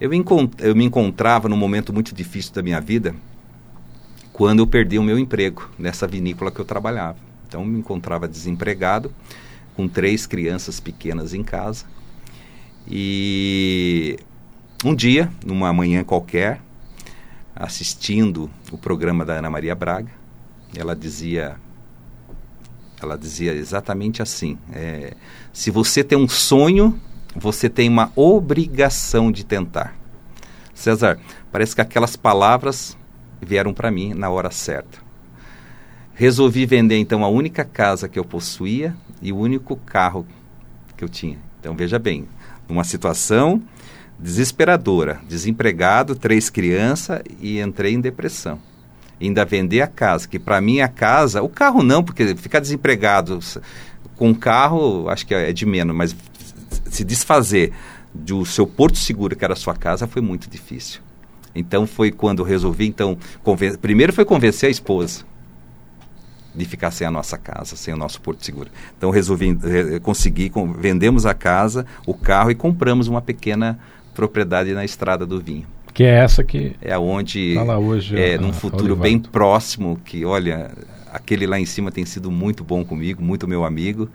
Eu, 0.00 0.12
encont 0.12 0.52
eu 0.58 0.76
me 0.76 0.84
encontrava 0.84 1.48
num 1.48 1.56
momento 1.56 1.92
muito 1.92 2.14
difícil 2.14 2.52
da 2.52 2.62
minha 2.62 2.80
vida, 2.80 3.14
quando 4.34 4.58
eu 4.58 4.66
perdi 4.66 4.98
o 4.98 5.02
meu 5.02 5.18
emprego 5.18 5.70
nessa 5.78 6.06
vinícola 6.06 6.50
que 6.50 6.60
eu 6.60 6.64
trabalhava. 6.64 7.16
Então, 7.48 7.62
eu 7.62 7.66
me 7.66 7.78
encontrava 7.78 8.26
desempregado, 8.28 9.10
com 9.76 9.88
três 9.88 10.26
crianças 10.26 10.80
pequenas 10.80 11.32
em 11.32 11.42
casa. 11.42 11.84
E 12.86 14.18
um 14.84 14.94
dia, 14.94 15.30
numa 15.46 15.72
manhã 15.72 16.04
qualquer, 16.04 16.60
assistindo 17.54 18.50
o 18.72 18.78
programa 18.78 19.24
da 19.24 19.34
Ana 19.34 19.50
Maria 19.50 19.74
Braga, 19.74 20.10
ela 20.76 20.94
dizia, 20.94 21.56
ela 23.00 23.16
dizia 23.16 23.52
exatamente 23.52 24.22
assim: 24.22 24.58
é, 24.72 25.14
se 25.52 25.70
você 25.70 26.02
tem 26.02 26.18
um 26.18 26.28
sonho, 26.28 26.98
você 27.34 27.68
tem 27.68 27.88
uma 27.88 28.12
obrigação 28.16 29.30
de 29.30 29.44
tentar. 29.44 29.96
César, 30.74 31.18
parece 31.52 31.74
que 31.74 31.80
aquelas 31.80 32.16
palavras 32.16 32.96
vieram 33.40 33.72
para 33.72 33.90
mim 33.90 34.12
na 34.14 34.28
hora 34.28 34.50
certa. 34.50 34.98
Resolvi 36.14 36.66
vender 36.66 36.98
então 36.98 37.24
a 37.24 37.28
única 37.28 37.64
casa 37.64 38.08
que 38.08 38.18
eu 38.18 38.24
possuía 38.24 38.94
e 39.20 39.32
o 39.32 39.36
único 39.36 39.76
carro 39.76 40.26
que 40.96 41.04
eu 41.04 41.08
tinha. 41.08 41.38
Então 41.60 41.74
veja 41.76 41.98
bem, 41.98 42.28
numa 42.68 42.84
situação 42.84 43.62
desesperadora, 44.18 45.20
desempregado, 45.28 46.14
três 46.14 46.48
crianças 46.48 47.20
e 47.40 47.60
entrei 47.60 47.94
em 47.94 48.00
depressão. 48.00 48.58
Ainda 49.20 49.44
vender 49.44 49.80
a 49.80 49.86
casa, 49.86 50.28
que 50.28 50.38
para 50.38 50.60
mim 50.60 50.80
a 50.80 50.88
casa, 50.88 51.42
o 51.42 51.48
carro 51.48 51.82
não, 51.82 52.02
porque 52.02 52.34
ficar 52.36 52.60
desempregado 52.60 53.38
com 54.16 54.34
carro 54.34 55.08
acho 55.08 55.26
que 55.26 55.34
é 55.34 55.52
de 55.52 55.64
menos, 55.64 55.94
mas 55.94 56.16
se 56.90 57.04
desfazer 57.04 57.72
do 58.12 58.44
seu 58.44 58.66
porto 58.66 58.96
seguro, 58.98 59.34
que 59.34 59.44
era 59.44 59.54
a 59.54 59.56
sua 59.56 59.74
casa, 59.74 60.06
foi 60.06 60.22
muito 60.22 60.48
difícil. 60.48 61.00
Então 61.54 61.86
foi 61.86 62.10
quando 62.10 62.42
resolvi, 62.42 62.86
então, 62.86 63.16
primeiro 63.80 64.12
foi 64.12 64.24
convencer 64.24 64.68
a 64.68 64.70
esposa 64.70 65.24
de 66.54 66.64
ficar 66.64 66.90
sem 66.90 67.06
a 67.06 67.10
nossa 67.10 67.36
casa, 67.36 67.74
sem 67.74 67.92
o 67.92 67.96
nosso 67.96 68.20
porto 68.20 68.44
seguro. 68.44 68.70
Então 68.96 69.10
resolvi, 69.10 69.54
re, 69.54 69.98
consegui, 70.00 70.52
vendemos 70.78 71.26
a 71.26 71.34
casa, 71.34 71.84
o 72.06 72.14
carro 72.14 72.50
e 72.50 72.54
compramos 72.54 73.08
uma 73.08 73.20
pequena 73.20 73.78
propriedade 74.14 74.72
na 74.72 74.84
Estrada 74.84 75.26
do 75.26 75.40
Vinho. 75.40 75.66
Que 75.92 76.04
é 76.04 76.14
essa 76.16 76.42
que 76.42 76.74
é 76.80 76.98
onde 76.98 77.54
tá 77.54 77.62
lá 77.62 77.78
hoje 77.78 78.18
é 78.18 78.34
a, 78.34 78.40
num 78.40 78.52
futuro 78.52 78.96
bem 78.96 79.18
próximo 79.18 80.00
que 80.04 80.24
olha 80.24 80.72
aquele 81.12 81.46
lá 81.46 81.58
em 81.58 81.64
cima 81.64 81.92
tem 81.92 82.04
sido 82.04 82.30
muito 82.30 82.64
bom 82.64 82.84
comigo, 82.84 83.22
muito 83.22 83.46
meu 83.46 83.64
amigo. 83.64 84.08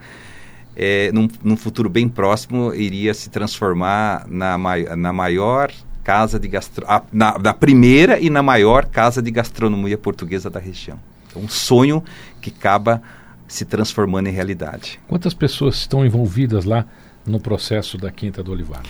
É, 0.76 1.12
num, 1.14 1.28
num 1.44 1.56
futuro 1.56 1.90
bem 1.90 2.08
próximo 2.10 2.74
iria 2.74 3.14
se 3.14 3.30
transformar 3.30 4.26
na, 4.28 4.58
na 4.96 5.14
maior 5.14 5.72
casa 6.04 6.40
de 6.40 6.48
gastro... 6.48 6.86
na, 7.12 7.38
na 7.38 7.54
primeira 7.54 8.20
e 8.20 8.30
na 8.30 8.42
maior 8.42 8.86
casa 8.86 9.22
de 9.22 9.32
gastronomia 9.32 9.98
portuguesa 9.98 10.50
da 10.50 10.60
região. 10.60 11.00
Então, 11.30 11.42
um 11.42 11.48
sonho 11.48 12.04
que 12.42 12.50
acaba 12.50 13.02
se 13.48 13.66
transformando 13.66 14.28
em 14.28 14.32
realidade. 14.32 15.00
Quantas 15.08 15.34
pessoas 15.34 15.76
estão 15.76 16.06
envolvidas 16.06 16.66
lá 16.66 16.86
no 17.26 17.40
processo 17.40 17.98
da 17.98 18.12
Quinta 18.12 18.44
do 18.44 18.52
Olivar? 18.52 18.84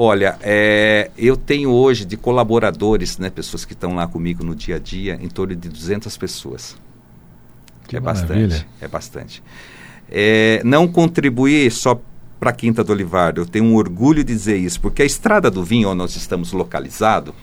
Olha, 0.00 0.38
é, 0.42 1.10
eu 1.18 1.36
tenho 1.36 1.70
hoje 1.70 2.04
de 2.04 2.16
colaboradores, 2.16 3.18
né, 3.18 3.30
pessoas 3.30 3.64
que 3.64 3.72
estão 3.72 3.96
lá 3.96 4.06
comigo 4.06 4.44
no 4.44 4.54
dia 4.54 4.76
a 4.76 4.78
dia, 4.78 5.18
em 5.20 5.26
torno 5.26 5.56
de 5.56 5.68
200 5.68 6.16
pessoas. 6.16 6.76
Que 7.88 7.96
é 7.96 8.00
maravilha. 8.00 8.46
bastante. 8.46 8.68
É 8.80 8.86
bastante. 8.86 9.42
É, 10.08 10.62
não 10.64 10.86
contribuir 10.86 11.72
só 11.72 12.00
para 12.38 12.50
a 12.50 12.52
Quinta 12.52 12.84
do 12.84 12.92
Olivardo, 12.92 13.40
eu 13.40 13.46
tenho 13.46 13.64
um 13.64 13.74
orgulho 13.74 14.22
de 14.22 14.32
dizer 14.32 14.56
isso, 14.56 14.80
porque 14.80 15.02
a 15.02 15.04
Estrada 15.04 15.50
do 15.50 15.64
Vinho, 15.64 15.88
onde 15.88 15.98
nós 15.98 16.14
estamos 16.14 16.52
localizados, 16.52 17.34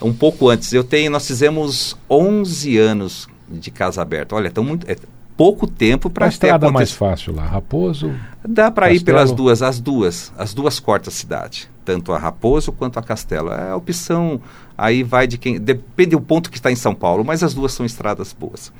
um 0.00 0.14
pouco 0.14 0.48
antes, 0.48 0.72
eu 0.72 0.82
tenho, 0.82 1.10
nós 1.10 1.26
fizemos 1.26 1.98
11 2.08 2.78
anos 2.78 3.28
de 3.46 3.70
casa 3.70 4.00
aberta. 4.00 4.34
Olha, 4.34 4.50
tão 4.50 4.64
muito, 4.64 4.90
é 4.90 4.96
pouco 5.40 5.66
tempo 5.66 6.10
para 6.10 6.26
a 6.26 6.28
estrada 6.28 6.70
mais 6.70 6.92
fácil 6.92 7.34
lá, 7.34 7.46
Raposo. 7.46 8.14
Dá 8.46 8.70
para 8.70 8.92
ir 8.92 9.00
pelas 9.00 9.32
duas, 9.32 9.62
as 9.62 9.80
duas, 9.80 10.30
as 10.36 10.52
duas 10.52 10.78
cortas 10.78 11.14
cidade, 11.14 11.70
tanto 11.82 12.12
a 12.12 12.18
Raposo 12.18 12.70
quanto 12.72 12.98
a 12.98 13.02
Castelo. 13.02 13.50
É 13.50 13.70
a 13.70 13.76
opção 13.76 14.38
aí 14.76 15.02
vai 15.02 15.26
de 15.26 15.38
quem, 15.38 15.58
depende 15.58 16.10
do 16.10 16.20
ponto 16.20 16.50
que 16.50 16.58
está 16.58 16.70
em 16.70 16.76
São 16.76 16.94
Paulo, 16.94 17.24
mas 17.24 17.42
as 17.42 17.54
duas 17.54 17.72
são 17.72 17.86
estradas 17.86 18.34
boas. 18.38 18.70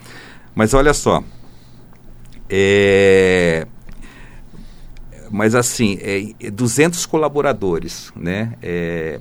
Mas 0.54 0.74
olha 0.74 0.92
só, 0.92 1.24
é, 2.50 3.66
mas 5.30 5.54
assim, 5.54 5.96
é, 6.02 6.50
200 6.50 7.06
colaboradores, 7.06 8.12
né? 8.14 8.52
É, 8.60 9.18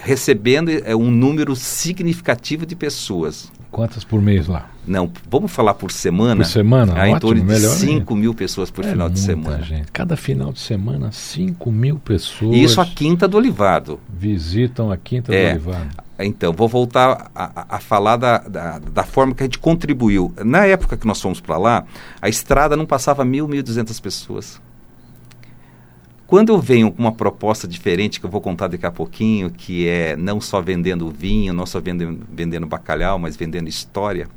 recebendo 0.00 0.70
é, 0.70 0.94
um 0.94 1.10
número 1.10 1.54
significativo 1.56 2.66
de 2.66 2.76
pessoas. 2.76 3.50
Quantas 3.70 4.04
por 4.04 4.22
mês 4.22 4.46
lá? 4.46 4.70
Não, 4.86 5.10
vamos 5.28 5.50
falar 5.50 5.74
por 5.74 5.90
semana. 5.90 6.44
Por 6.44 6.50
semana? 6.50 6.92
Há 6.92 7.02
ótimo, 7.02 7.16
em 7.16 7.18
torno 7.18 7.40
de 7.40 7.46
melhor 7.46 7.74
5 7.74 8.16
mil 8.16 8.34
pessoas 8.34 8.70
por 8.70 8.84
é 8.84 8.88
final 8.88 9.10
de 9.10 9.18
semana. 9.18 9.62
Gente. 9.62 9.90
Cada 9.92 10.16
final 10.16 10.52
de 10.52 10.60
semana, 10.60 11.10
5 11.12 11.72
mil 11.72 11.98
pessoas. 11.98 12.56
Isso 12.56 12.80
a 12.80 12.86
Quinta 12.86 13.26
do 13.26 13.36
Olivardo. 13.36 14.00
Visitam 14.08 14.90
a 14.90 14.96
Quinta 14.96 15.34
é, 15.34 15.54
do 15.54 15.68
Olivardo. 15.68 16.06
Então, 16.18 16.52
vou 16.52 16.68
voltar 16.68 17.30
a, 17.34 17.76
a 17.76 17.78
falar 17.78 18.16
da, 18.16 18.38
da, 18.38 18.78
da, 18.78 19.02
forma 19.02 19.34
que 19.34 19.42
a 19.42 19.46
gente 19.46 19.58
contribuiu. 19.58 20.32
Na 20.42 20.64
época 20.64 20.96
que 20.96 21.06
nós 21.06 21.20
fomos 21.20 21.40
para 21.40 21.58
lá, 21.58 21.84
a 22.22 22.28
estrada 22.28 22.76
não 22.76 22.86
passava 22.86 23.24
mil, 23.24 23.46
mil 23.46 23.62
duzentas 23.62 24.00
pessoas. 24.00 24.60
Quando 26.26 26.52
eu 26.52 26.60
venho 26.60 26.90
com 26.90 26.98
uma 26.98 27.12
proposta 27.12 27.68
diferente, 27.68 28.18
que 28.18 28.26
eu 28.26 28.30
vou 28.30 28.40
contar 28.40 28.66
daqui 28.66 28.84
a 28.84 28.90
pouquinho, 28.90 29.48
que 29.48 29.86
é 29.86 30.16
não 30.16 30.40
só 30.40 30.60
vendendo 30.60 31.08
vinho, 31.08 31.52
não 31.52 31.64
só 31.64 31.80
vendendo, 31.80 32.26
vendendo 32.32 32.66
bacalhau, 32.66 33.16
mas 33.16 33.36
vendendo 33.36 33.68
história, 33.68 34.28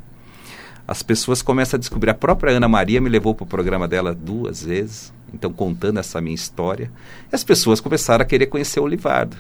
as 0.88 1.02
pessoas 1.02 1.42
começam 1.42 1.78
a 1.78 1.80
descobrir. 1.80 2.12
A 2.12 2.16
própria 2.16 2.52
Ana 2.52 2.68
Maria 2.68 3.02
me 3.02 3.10
levou 3.10 3.34
para 3.34 3.44
o 3.44 3.48
programa 3.48 3.88
dela 3.88 4.14
duas 4.14 4.64
vezes, 4.64 5.12
então 5.34 5.52
contando 5.52 6.00
essa 6.00 6.22
minha 6.22 6.36
história. 6.36 6.92
E 7.32 7.36
as 7.36 7.44
pessoas 7.44 7.82
começaram 7.82 8.22
a 8.22 8.26
querer 8.26 8.46
conhecer 8.48 8.80
o 8.80 8.84
Olivardo. 8.84 9.38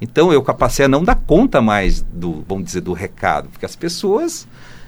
Então 0.00 0.32
eu 0.32 0.42
passei 0.42 0.86
a 0.86 0.88
não 0.88 1.04
dar 1.04 1.14
conta 1.14 1.62
mais 1.62 2.02
do, 2.02 2.44
vamos 2.48 2.64
dizer, 2.64 2.80
do 2.80 2.92
recado, 2.92 3.48
porque 3.48 3.64
as 3.64 3.76
pessoas 3.76 4.46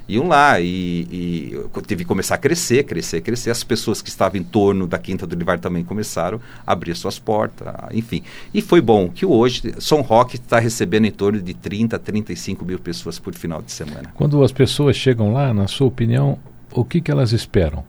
iam 0.09 0.27
lá 0.27 0.59
e, 0.59 1.07
e 1.11 1.81
teve 1.87 2.05
que 2.05 2.09
começar 2.09 2.37
a 2.37 2.39
crescer, 2.39 2.85
crescer, 2.85 3.21
crescer. 3.21 3.51
As 3.51 3.63
pessoas 3.63 4.01
que 4.01 4.09
estavam 4.09 4.41
em 4.41 4.45
torno 4.45 4.87
da 4.87 4.99
Quinta 4.99 5.27
do 5.27 5.35
Olivar 5.35 5.59
também 5.59 5.85
começaram 5.85 6.41
a 6.67 6.73
abrir 6.73 6.97
suas 6.97 7.19
portas, 7.19 7.69
enfim. 7.93 8.23
E 8.55 8.63
foi 8.63 8.81
bom 8.81 9.09
que 9.09 9.27
hoje 9.27 9.75
São 9.79 10.01
Roque 10.01 10.37
está 10.37 10.59
recebendo 10.59 11.05
em 11.05 11.11
torno 11.11 11.41
de 11.41 11.53
30, 11.53 11.99
35 11.99 12.65
mil 12.65 12.79
pessoas 12.79 13.19
por 13.19 13.35
final 13.35 13.61
de 13.61 13.71
semana. 13.71 14.13
Quando 14.15 14.43
as 14.43 14.53
pessoas 14.53 14.97
chegam 14.97 15.33
lá, 15.33 15.53
na 15.53 15.67
sua 15.67 15.87
opinião, 15.87 16.39
o 16.73 16.85
que, 16.85 17.01
que 17.01 17.11
elas 17.11 17.33
esperam? 17.33 17.85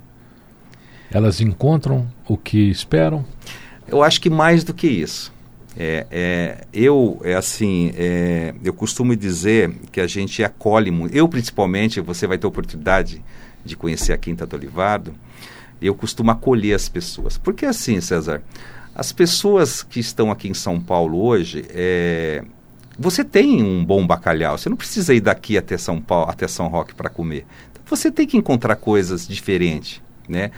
Elas 1.12 1.42
encontram 1.42 2.08
o 2.28 2.38
que 2.38 2.70
esperam? 2.70 3.26
Eu 3.88 4.04
acho 4.04 4.22
que 4.22 4.30
mais 4.30 4.64
do 4.64 4.74
que 4.74 4.88
isso. 4.88 5.34
É, 5.82 6.06
é, 6.12 6.58
eu, 6.74 7.22
é 7.24 7.36
assim, 7.36 7.94
é, 7.96 8.54
eu 8.62 8.74
costumo 8.74 9.16
dizer 9.16 9.74
que 9.94 10.02
a 10.02 10.08
gente 10.08 10.44
acolhe 10.44 10.92
muito. 10.92 11.16
Eu, 11.16 11.26
principalmente, 11.30 12.02
você 12.02 12.28
vai 12.28 12.38
ter 12.38 12.46
oportunidade 12.46 13.24
de 13.64 13.78
conhecer 13.78 14.12
a 14.12 14.18
Quinta 14.18 14.46
do 14.46 14.58
Olivardo. 14.58 15.14
Eu 15.82 15.96
costumo 15.96 16.32
acolher 16.32 16.74
as 16.74 16.90
pessoas. 16.90 17.38
Porque 17.38 17.66
assim, 17.66 18.02
César, 18.02 18.44
as 18.94 19.14
pessoas 19.14 19.82
que 19.82 20.02
estão 20.02 20.30
aqui 20.30 20.50
em 20.50 20.54
São 20.54 20.82
Paulo 20.82 21.24
hoje, 21.24 21.64
é, 21.70 22.44
você 22.98 23.24
tem 23.24 23.64
um 23.64 23.86
bom 23.86 24.06
bacalhau. 24.06 24.58
Você 24.58 24.68
não 24.68 24.76
precisa 24.76 25.14
ir 25.14 25.22
daqui 25.22 25.58
até 25.58 25.78
São 25.78 26.02
Paulo, 26.02 26.30
até 26.30 26.46
São 26.46 26.68
Roque 26.68 26.94
para 26.94 27.10
comer. 27.10 27.46
Você 27.86 28.12
tem 28.12 28.28
que 28.28 28.36
encontrar 28.36 28.76
coisas 28.76 29.26
diferentes, 29.26 30.02
né? 30.28 30.52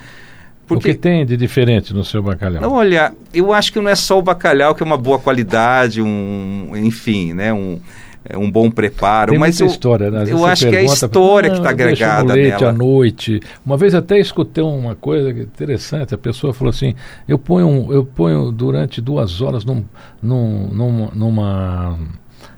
Porque... 0.73 0.91
O 0.91 0.93
que 0.93 0.97
tem 0.97 1.25
de 1.25 1.35
diferente 1.35 1.93
no 1.93 2.03
seu 2.03 2.23
bacalhau? 2.23 2.71
Olha, 2.71 3.13
eu 3.33 3.51
acho 3.51 3.73
que 3.73 3.79
não 3.79 3.89
é 3.89 3.95
só 3.95 4.17
o 4.17 4.21
bacalhau 4.21 4.73
que 4.73 4.81
é 4.81 4.85
uma 4.85 4.97
boa 4.97 5.19
qualidade, 5.19 6.01
um, 6.01 6.71
enfim, 6.75 7.33
né, 7.33 7.51
um, 7.51 7.77
é 8.23 8.37
um 8.37 8.49
bom 8.49 8.71
preparo, 8.71 9.31
tem 9.31 9.39
mas 9.39 9.59
eu, 9.59 9.67
história, 9.67 10.09
né? 10.09 10.23
eu 10.27 10.45
acho 10.45 10.69
que 10.69 10.75
é 10.75 10.79
a 10.79 10.83
história 10.83 11.49
que 11.49 11.57
está 11.57 11.71
agregada 11.71 12.33
leite 12.33 12.61
nela. 12.61 12.69
à 12.69 12.73
noite. 12.73 13.41
Uma 13.65 13.75
vez 13.75 13.93
até 13.93 14.17
escutei 14.17 14.63
uma 14.63 14.95
coisa 14.95 15.29
interessante. 15.31 16.13
A 16.13 16.17
pessoa 16.17 16.53
falou 16.53 16.69
assim: 16.69 16.93
eu 17.27 17.37
ponho, 17.37 17.91
eu 17.91 18.05
ponho 18.05 18.51
durante 18.51 19.01
duas 19.01 19.41
horas 19.41 19.65
num, 19.65 19.83
num, 20.21 20.67
numa, 20.67 21.11
numa, 21.13 21.99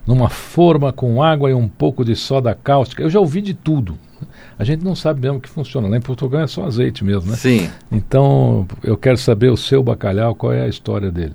numa 0.06 0.30
forma 0.30 0.92
com 0.92 1.22
água 1.24 1.50
e 1.50 1.54
um 1.54 1.68
pouco 1.68 2.04
de 2.04 2.16
soda 2.16 2.54
cáustica. 2.54 3.04
Eu 3.04 3.10
já 3.10 3.20
ouvi 3.20 3.42
de 3.42 3.54
tudo 3.54 3.98
a 4.58 4.64
gente 4.64 4.84
não 4.84 4.96
sabe 4.96 5.22
mesmo 5.22 5.40
que 5.40 5.50
funciona. 5.50 5.88
Lá 5.88 5.98
em 5.98 6.02
Portugal 6.02 6.42
é 6.42 6.48
só 6.48 6.66
azeite 6.66 7.04
mesmo, 7.04 7.32
né? 7.32 7.38
Sim. 7.38 7.70
Então, 7.92 8.68
eu 8.84 8.96
quero 8.98 9.18
saber 9.18 9.50
o 9.50 9.58
seu 9.58 9.84
bacalhau, 9.84 10.36
qual 10.36 10.54
é 10.54 10.62
a 10.62 10.68
história 10.68 11.12
dele. 11.12 11.34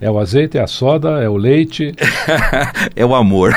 É 0.00 0.10
o 0.10 0.18
azeite, 0.18 0.56
é 0.56 0.62
a 0.62 0.66
soda, 0.66 1.22
é 1.22 1.28
o 1.28 1.36
leite? 1.36 1.94
é 2.96 3.04
o 3.04 3.14
amor. 3.14 3.52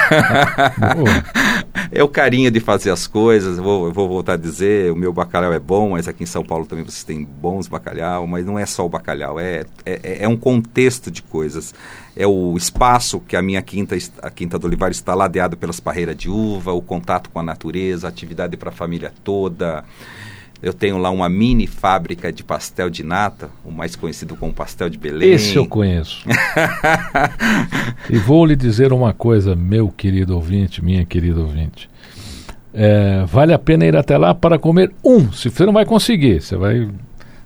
é 1.92 2.04
o 2.04 2.08
carinho 2.08 2.52
de 2.52 2.60
fazer 2.60 2.92
as 2.92 3.08
coisas. 3.08 3.58
Eu 3.58 3.64
vou, 3.64 3.86
eu 3.88 3.94
vou 3.94 4.08
voltar 4.08 4.34
a 4.34 4.38
dizer, 4.38 4.92
o 4.92 4.96
meu 4.96 5.12
bacalhau 5.12 5.54
é 5.54 5.60
bom, 5.60 5.92
mas 5.92 6.08
aqui 6.08 6.24
em 6.24 6.28
São 6.28 6.44
Paulo 6.44 6.66
também 6.66 6.84
vocês 6.84 7.04
têm 7.04 7.24
bons 7.24 7.68
bacalhau, 7.68 8.28
mas 8.28 8.46
não 8.46 8.58
é 8.58 8.66
só 8.66 8.86
o 8.86 8.90
bacalhau, 8.90 9.40
é, 9.40 9.66
é, 9.86 10.24
é 10.24 10.28
um 10.28 10.38
contexto 10.38 11.10
de 11.10 11.22
coisas. 11.22 11.74
É 12.16 12.28
o 12.28 12.56
espaço 12.56 13.20
que 13.20 13.36
a 13.36 13.42
minha 13.42 13.62
quinta, 13.62 13.98
a 14.22 14.30
Quinta 14.30 14.60
do 14.60 14.68
Olivar 14.68 14.92
está 14.92 15.16
ladeado 15.16 15.58
pelas 15.58 15.80
parreiras 15.80 16.16
de 16.16 16.30
uva, 16.30 16.72
o 16.72 16.82
contato 16.82 17.30
com 17.30 17.40
a 17.40 17.44
natureza, 17.44 18.08
a 18.08 18.10
atividade 18.10 18.56
para 18.56 18.70
a 18.70 18.74
família 18.74 19.12
toda. 19.24 19.84
Eu 20.64 20.72
tenho 20.72 20.98
lá 20.98 21.10
uma 21.10 21.28
mini 21.28 21.68
fábrica 21.68 22.32
de 22.32 22.42
pastel 22.42 22.90
de 22.90 23.04
nata, 23.04 23.50
o 23.66 23.70
mais 23.70 23.98
conhecido 23.98 24.34
como 24.38 24.54
pastel 24.54 24.90
de 24.90 24.98
Belém. 24.98 25.34
Esse 25.34 25.58
eu 25.58 25.66
conheço. 25.68 26.26
e 28.10 28.18
vou 28.18 28.46
lhe 28.46 28.56
dizer 28.56 28.94
uma 28.94 29.12
coisa, 29.12 29.58
meu 29.58 29.90
querido 29.90 30.34
ouvinte, 30.34 30.82
minha 30.82 31.04
querida 31.04 31.42
ouvinte. 31.42 31.90
É, 32.74 33.26
vale 33.28 33.52
a 33.52 33.60
pena 33.60 33.86
ir 33.86 33.98
até 33.98 34.18
lá 34.18 34.34
para 34.34 34.58
comer 34.58 34.94
um. 35.04 35.30
Se 35.34 35.50
você 35.50 35.66
não 35.66 35.74
vai 35.74 35.86
conseguir, 35.86 36.42
você 36.42 36.56
vai, 36.56 36.90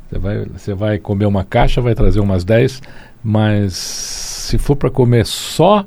você 0.07 0.19
vai, 0.19 0.45
você 0.45 0.73
vai 0.75 0.99
comer 0.99 1.25
uma 1.25 1.43
caixa, 1.43 1.81
vai 1.81 1.95
trazer 1.95 2.19
umas 2.19 2.43
10, 2.43 2.83
mas 3.23 3.73
se 3.73 4.59
for 4.59 4.75
para 4.75 4.91
comer 4.91 5.25
só 5.25 5.83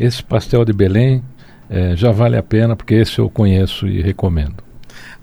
esse 0.00 0.22
pastel 0.22 0.64
de 0.64 0.72
Belém, 0.72 1.22
é, 1.68 1.94
já 1.94 2.10
vale 2.10 2.38
a 2.38 2.42
pena, 2.42 2.74
porque 2.74 2.94
esse 2.94 3.18
eu 3.18 3.28
conheço 3.28 3.86
e 3.86 4.00
recomendo. 4.00 4.63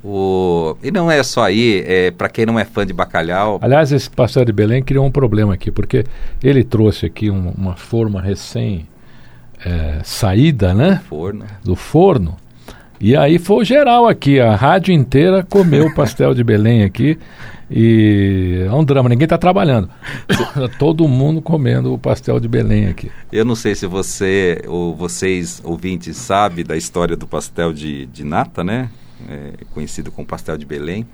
O... 0.03 0.75
E 0.83 0.89
não 0.91 1.11
é 1.11 1.21
só 1.21 1.43
aí, 1.43 1.83
é, 1.85 2.11
para 2.11 2.27
quem 2.29 2.45
não 2.45 2.57
é 2.59 2.65
fã 2.65 2.85
de 2.85 2.91
bacalhau, 2.93 3.59
Aliás, 3.61 3.91
esse 3.91 4.09
pastel 4.09 4.43
de 4.45 4.51
Belém 4.51 4.81
criou 4.81 5.05
um 5.05 5.11
problema 5.11 5.53
aqui, 5.53 5.69
porque 5.71 6.03
ele 6.43 6.63
trouxe 6.63 7.05
aqui 7.05 7.29
um- 7.29 7.53
uma 7.57 7.75
forma 7.75 8.19
recém 8.21 8.87
eh, 9.63 9.99
saída, 10.03 10.73
né? 10.73 11.01
forno. 11.07 11.45
Do 11.63 11.75
forno. 11.75 12.35
E 12.99 13.15
aí 13.15 13.37
foi 13.37 13.63
geral 13.63 14.07
aqui, 14.07 14.39
a 14.39 14.55
rádio 14.55 14.91
inteira 14.93 15.43
comeu 15.47 15.85
o 15.85 15.93
pastel 15.93 16.33
de 16.33 16.43
Belém 16.43 16.83
aqui. 16.83 17.17
E 17.69 18.65
é 18.67 18.73
um 18.73 18.83
drama, 18.83 19.07
ninguém 19.07 19.23
está 19.25 19.37
trabalhando. 19.37 19.89
Todo 20.77 21.07
mundo 21.07 21.41
comendo 21.41 21.93
o 21.93 21.97
pastel 21.97 22.39
de 22.39 22.47
Belém 22.47 22.87
aqui. 22.87 23.09
Eu 23.31 23.45
não 23.45 23.55
sei 23.55 23.75
se 23.75 23.87
você 23.87 24.61
ou 24.67 24.93
vocês 24.95 25.61
ouvintes 25.63 26.17
sabem 26.17 26.65
da 26.65 26.75
história 26.75 27.15
do 27.15 27.25
pastel 27.25 27.71
de, 27.71 28.07
de 28.07 28.23
nata, 28.25 28.63
né? 28.63 28.89
É, 29.29 29.65
conhecido 29.73 30.11
como 30.11 30.27
pastel 30.27 30.57
de 30.57 30.65
Belém. 30.65 31.07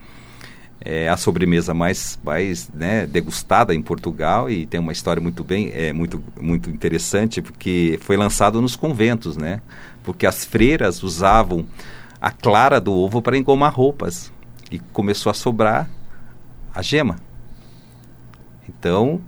É 0.80 1.10
a 1.10 1.18
sobremesa 1.18 1.74
mais, 1.74 2.20
mais 2.24 2.70
né, 2.70 3.08
degustada 3.08 3.74
em 3.74 3.82
Portugal 3.82 4.50
e 4.50 4.66
tem 4.66 4.80
uma 4.80 4.92
história 4.92 5.20
muito 5.20 5.44
bem, 5.44 5.72
é 5.74 5.92
muito, 5.92 6.24
muito 6.40 6.70
interessante 6.70 7.42
porque 7.42 7.98
foi 8.04 8.16
lançado 8.16 8.62
nos 8.62 8.76
conventos, 8.76 9.36
né? 9.36 9.60
Porque 10.04 10.28
as 10.28 10.46
freiras 10.46 11.02
usavam 11.02 11.66
a 12.22 12.30
clara 12.30 12.80
do 12.80 12.94
ovo 12.94 13.24
para 13.24 13.38
engomar 13.38 13.74
roupas 13.74 14.32
e 14.72 14.78
começou 14.78 15.32
a 15.32 15.34
sobrar 15.34 15.90
a 16.74 16.82
gema. 16.84 17.18
Então, 18.70 19.22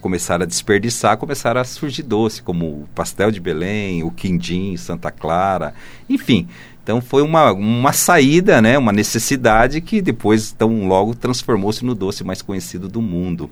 começaram 0.00 0.42
a 0.42 0.46
desperdiçar, 0.46 1.16
começaram 1.16 1.60
a 1.60 1.64
surgir 1.64 2.02
doce, 2.02 2.42
como 2.42 2.66
o 2.82 2.88
pastel 2.94 3.30
de 3.30 3.40
Belém, 3.40 4.02
o 4.02 4.10
quindim, 4.10 4.76
Santa 4.76 5.10
Clara, 5.10 5.74
enfim. 6.08 6.48
Então 6.84 7.00
foi 7.00 7.22
uma, 7.22 7.50
uma 7.50 7.94
saída, 7.94 8.60
né, 8.60 8.76
uma 8.76 8.92
necessidade 8.92 9.80
que 9.80 10.02
depois, 10.02 10.52
tão 10.52 10.86
logo, 10.86 11.14
transformou-se 11.14 11.82
no 11.82 11.94
doce 11.94 12.22
mais 12.22 12.42
conhecido 12.42 12.88
do 12.90 13.00
mundo. 13.00 13.50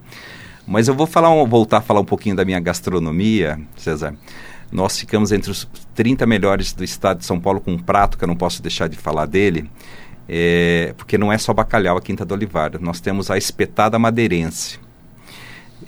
Mas 0.67 0.87
eu 0.87 0.95
vou 0.95 1.07
falar, 1.07 1.31
voltar 1.47 1.79
a 1.79 1.81
falar 1.81 2.01
um 2.01 2.05
pouquinho 2.05 2.37
da 2.37 2.45
minha 2.45 2.61
gastronomia, 2.61 3.59
César. 3.75 4.15
Nós 4.71 4.99
ficamos 4.99 5.33
entre 5.33 5.51
os 5.51 5.67
30 5.95 6.27
melhores 6.27 6.75
do 6.75 6.85
estado 6.85 7.19
de 7.19 7.25
São 7.25 7.41
Paulo 7.41 7.59
com 7.59 7.73
um 7.73 7.79
prato 7.79 8.19
que 8.19 8.25
eu 8.25 8.29
não 8.29 8.37
posso 8.37 8.63
deixar 8.63 8.87
de 8.87 8.99
falar 8.99 9.25
dele, 9.25 9.69
é, 10.29 10.95
porque 10.99 11.17
não 11.17 11.33
é 11.33 11.39
só 11.39 11.55
bacalhau 11.55 11.97
a 11.97 12.03
Quinta 12.03 12.27
do 12.27 12.35
Olivar. 12.35 12.73
Nós 12.81 13.01
temos 13.01 13.31
a 13.31 13.39
espetada 13.39 13.99
madeirense. 13.99 14.79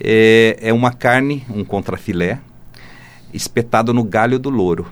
É, 0.00 0.57
é 0.62 0.72
uma 0.72 0.92
carne, 0.92 1.44
um 1.50 1.62
contrafilé, 1.62 2.40
espetado 3.35 3.92
no 3.92 4.02
galho 4.02 4.38
do 4.38 4.48
louro. 4.48 4.87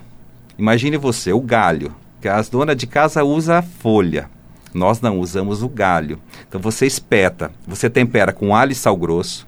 Imagine 0.57 0.97
você, 0.97 1.33
o 1.33 1.41
galho, 1.41 1.93
as 2.27 2.49
donas 2.49 2.75
de 2.75 2.87
casa 2.87 3.23
usam 3.23 3.57
a 3.57 3.61
folha. 3.61 4.29
Nós 4.73 5.01
não 5.01 5.19
usamos 5.19 5.61
o 5.61 5.69
galho. 5.69 6.19
Então 6.47 6.59
você 6.59 6.85
espeta, 6.85 7.51
você 7.67 7.89
tempera 7.89 8.33
com 8.33 8.55
alho 8.55 8.71
e 8.71 8.75
sal 8.75 8.97
grosso. 8.97 9.47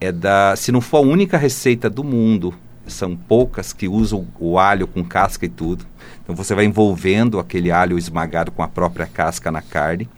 É 0.00 0.10
da, 0.10 0.54
se 0.56 0.72
não 0.72 0.80
for 0.80 0.98
a 0.98 1.08
única 1.08 1.38
receita 1.38 1.88
do 1.88 2.02
mundo, 2.02 2.52
são 2.86 3.16
poucas 3.16 3.72
que 3.72 3.88
usam 3.88 4.26
o 4.38 4.58
alho 4.58 4.86
com 4.86 5.04
casca 5.04 5.46
e 5.46 5.48
tudo. 5.48 5.86
Então 6.22 6.34
você 6.34 6.54
vai 6.54 6.64
envolvendo 6.64 7.38
aquele 7.38 7.70
alho 7.70 7.98
esmagado 7.98 8.50
com 8.50 8.62
a 8.62 8.68
própria 8.68 9.06
casca 9.06 9.50
na 9.50 9.62
carne 9.62 10.08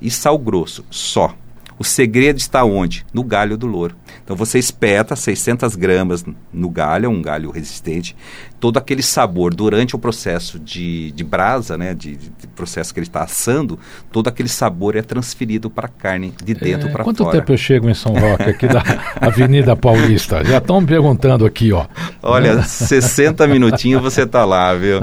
e 0.00 0.10
sal 0.10 0.38
grosso, 0.38 0.84
só. 0.90 1.34
O 1.78 1.84
segredo 1.84 2.38
está 2.38 2.64
onde? 2.64 3.04
No 3.12 3.24
galho 3.24 3.56
do 3.56 3.66
louro. 3.66 3.96
Então 4.22 4.36
você 4.36 4.58
espeta 4.58 5.16
600 5.16 5.74
gramas 5.74 6.24
no 6.52 6.70
galho, 6.70 7.06
é 7.06 7.08
um 7.08 7.22
galho 7.22 7.50
resistente, 7.50 8.14
todo 8.62 8.76
aquele 8.76 9.02
sabor 9.02 9.52
durante 9.52 9.96
o 9.96 9.98
processo 9.98 10.56
de, 10.56 11.10
de 11.10 11.24
brasa, 11.24 11.76
né, 11.76 11.94
de, 11.94 12.14
de 12.14 12.46
processo 12.54 12.94
que 12.94 13.00
ele 13.00 13.08
está 13.08 13.24
assando, 13.24 13.76
todo 14.12 14.28
aquele 14.28 14.48
sabor 14.48 14.94
é 14.94 15.02
transferido 15.02 15.68
para 15.68 15.86
a 15.86 15.88
carne 15.88 16.32
de 16.44 16.54
dentro 16.54 16.86
É, 16.86 16.92
para 16.92 17.02
quanto 17.02 17.24
fora. 17.24 17.40
tempo 17.40 17.52
eu 17.52 17.56
chego 17.56 17.90
em 17.90 17.94
São 17.94 18.12
Roque, 18.12 18.44
aqui 18.44 18.68
da 18.68 18.80
Avenida 19.20 19.74
Paulista? 19.74 20.44
Já 20.44 20.58
estão 20.58 20.80
me 20.80 20.86
perguntando 20.86 21.44
aqui, 21.44 21.72
ó. 21.72 21.86
Olha, 22.22 22.62
60 22.62 23.44
minutinhos 23.48 24.00
você 24.00 24.24
tá 24.24 24.44
lá, 24.44 24.72
viu? 24.74 25.00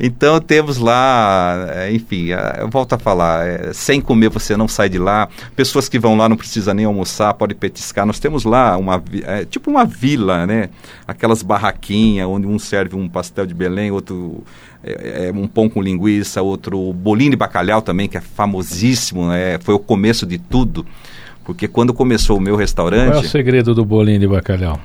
Então 0.00 0.40
temos 0.40 0.78
lá, 0.78 1.66
é, 1.68 1.92
enfim, 1.92 2.32
é, 2.32 2.56
eu 2.60 2.70
volto 2.70 2.94
a 2.94 2.98
falar, 2.98 3.46
é, 3.46 3.72
sem 3.74 4.00
comer 4.00 4.30
você 4.30 4.56
não 4.56 4.66
sai 4.66 4.88
de 4.88 4.98
lá. 4.98 5.28
Pessoas 5.54 5.90
que 5.90 5.98
vão 5.98 6.16
lá 6.16 6.26
não 6.26 6.38
precisa 6.38 6.72
nem 6.72 6.86
almoçar, 6.86 7.34
pode 7.34 7.54
petiscar. 7.54 8.06
Nós 8.06 8.18
temos 8.18 8.44
lá 8.44 8.78
uma 8.78 9.02
é, 9.24 9.44
tipo 9.44 9.70
uma 9.70 9.84
vila, 9.84 10.46
né? 10.46 10.70
Aquelas 11.06 11.42
barraquinhas 11.42 12.26
onde 12.26 12.46
um 12.46 12.58
serve 12.58 12.77
um 12.94 13.08
pastel 13.08 13.44
de 13.46 13.54
Belém, 13.54 13.90
outro 13.90 14.42
é, 14.84 15.28
é, 15.28 15.32
um 15.32 15.46
pão 15.48 15.68
com 15.68 15.82
linguiça, 15.82 16.40
outro 16.42 16.92
bolinho 16.92 17.30
de 17.32 17.36
bacalhau 17.36 17.82
também, 17.82 18.08
que 18.08 18.16
é 18.16 18.20
famosíssimo, 18.20 19.28
né? 19.28 19.58
Foi 19.60 19.74
o 19.74 19.78
começo 19.78 20.24
de 20.26 20.38
tudo. 20.38 20.86
Porque 21.44 21.66
quando 21.66 21.92
começou 21.94 22.36
o 22.36 22.40
meu 22.40 22.54
Qual 22.54 22.60
restaurante. 22.60 23.14
é 23.16 23.18
o 23.18 23.22
segredo 23.22 23.74
do 23.74 23.84
bolinho 23.84 24.20
de 24.20 24.28
bacalhau? 24.28 24.78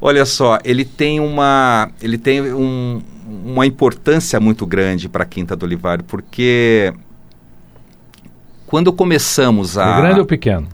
Olha 0.00 0.24
só, 0.24 0.58
ele 0.64 0.84
tem 0.84 1.20
uma, 1.20 1.90
ele 2.00 2.16
tem 2.16 2.40
um- 2.54 3.02
uma 3.44 3.66
importância 3.66 4.38
muito 4.40 4.64
grande 4.64 5.08
para 5.08 5.24
a 5.24 5.26
Quinta 5.26 5.54
do 5.56 5.64
Olivário, 5.66 6.04
porque 6.04 6.92
quando 8.66 8.92
começamos 8.92 9.76
a 9.78 9.98
É 9.98 10.00
grande 10.02 10.20
ou 10.20 10.26
pequeno? 10.26 10.68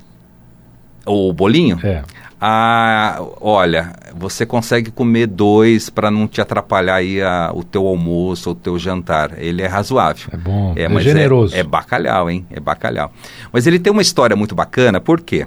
o 1.07 1.33
bolinho, 1.33 1.79
É. 1.83 2.03
ah, 2.47 3.23
olha, 3.41 3.95
você 4.15 4.45
consegue 4.45 4.91
comer 4.91 5.27
dois 5.27 5.89
para 5.89 6.11
não 6.11 6.29
te 6.29 6.43
atrapalhar 6.43 6.97
aí 6.97 7.23
a- 7.23 7.51
o 7.55 7.65
teu 7.65 7.87
almoço 7.87 8.51
ou 8.51 8.55
o 8.55 8.59
teu 8.59 8.79
jantar. 8.79 9.33
Ele 9.39 9.63
é 9.63 9.67
razoável. 9.67 10.29
É 10.31 10.37
bom, 10.37 10.75
é 10.77 10.87
mas 10.87 11.05
generoso. 11.05 11.57
É, 11.57 11.63
bacalhau, 11.63 12.29
hein? 12.31 12.45
É 12.51 12.61
bacalhau. 12.61 13.11
Mas 13.51 13.67
ele 13.67 13.79
tem 13.79 13.91
uma 13.91 14.03
história 14.03 14.37
muito 14.37 14.55
bacana, 14.55 15.01
por 15.01 15.23
quê? 15.23 15.47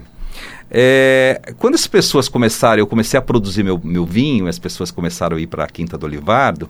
É, 0.71 1.53
quando 1.60 1.75
as 1.75 1.86
pessoas 1.86 2.27
começaram, 2.27 2.79
eu 2.79 2.88
comecei 2.88 3.15
a 3.17 3.21
produzir 3.21 3.62
meu, 3.62 3.79
meu 3.83 4.03
vinho, 4.03 4.47
as 4.47 4.57
pessoas 4.57 4.89
começaram 4.89 5.38
a 5.38 5.39
ir 5.39 5.45
para 5.45 5.65
a 5.65 5.67
Quinta 5.67 5.99
do 5.99 6.05
Olivardo. 6.07 6.67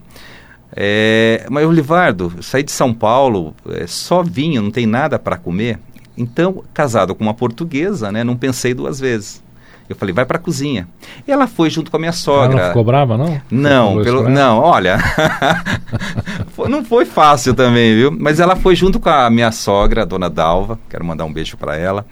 É, 0.76 1.46
mas 1.50 1.66
Olivardo, 1.66 2.34
saí 2.42 2.64
de 2.64 2.72
São 2.74 2.94
Paulo, 2.94 3.56
é, 3.70 3.88
só 3.88 4.22
vinho, 4.22 4.62
não 4.62 4.72
tem 4.72 4.86
nada 4.86 5.18
para 5.18 5.38
comer. 5.38 5.80
Então, 6.18 6.64
casado 6.74 7.16
com 7.16 7.24
uma 7.24 7.34
portuguesa, 7.34 8.12
né, 8.12 8.26
não 8.26 8.36
pensei 8.36 8.74
duas 8.74 9.00
vezes. 9.00 9.42
Eu 9.90 9.96
falei, 9.96 10.14
vai 10.14 10.26
para 10.26 10.38
a 10.38 10.42
cozinha. 10.42 10.88
E 11.26 11.32
ela 11.32 11.48
foi 11.48 11.70
junto 11.70 11.90
com 11.90 11.98
a 11.98 12.00
minha 12.00 12.10
Ela 12.10 12.16
sogra. 12.18 12.62
não 12.62 12.68
ficou 12.68 12.84
brava, 12.84 13.18
não? 13.18 13.42
Não, 13.50 14.04
pelo, 14.04 14.20
ela? 14.22 14.30
não, 14.30 14.60
olha. 14.60 14.98
Não 16.70 16.84
foi 16.84 17.06
fácil 17.06 17.54
também, 17.54 17.96
viu? 17.96 18.12
Mas 18.12 18.40
ela 18.40 18.56
foi 18.56 18.76
junto 18.76 19.00
com 19.00 19.10
a 19.10 19.30
minha 19.30 19.52
sogra, 19.52 20.02
a 20.02 20.06
dona 20.06 20.30
Dalva, 20.30 20.78
quero 20.90 21.06
mandar 21.06 21.24
um 21.24 21.32
beijo 21.32 21.56
para 21.56 21.78
ela, 21.78 22.06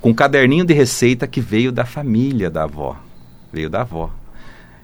com 0.00 0.10
um 0.10 0.14
caderninho 0.14 0.64
de 0.64 0.72
receita 0.72 1.26
que 1.26 1.40
veio 1.40 1.72
da 1.72 1.84
família 1.84 2.48
da 2.50 2.64
avó. 2.64 2.96
Veio 3.52 3.68
da 3.68 3.80
avó. 3.80 4.10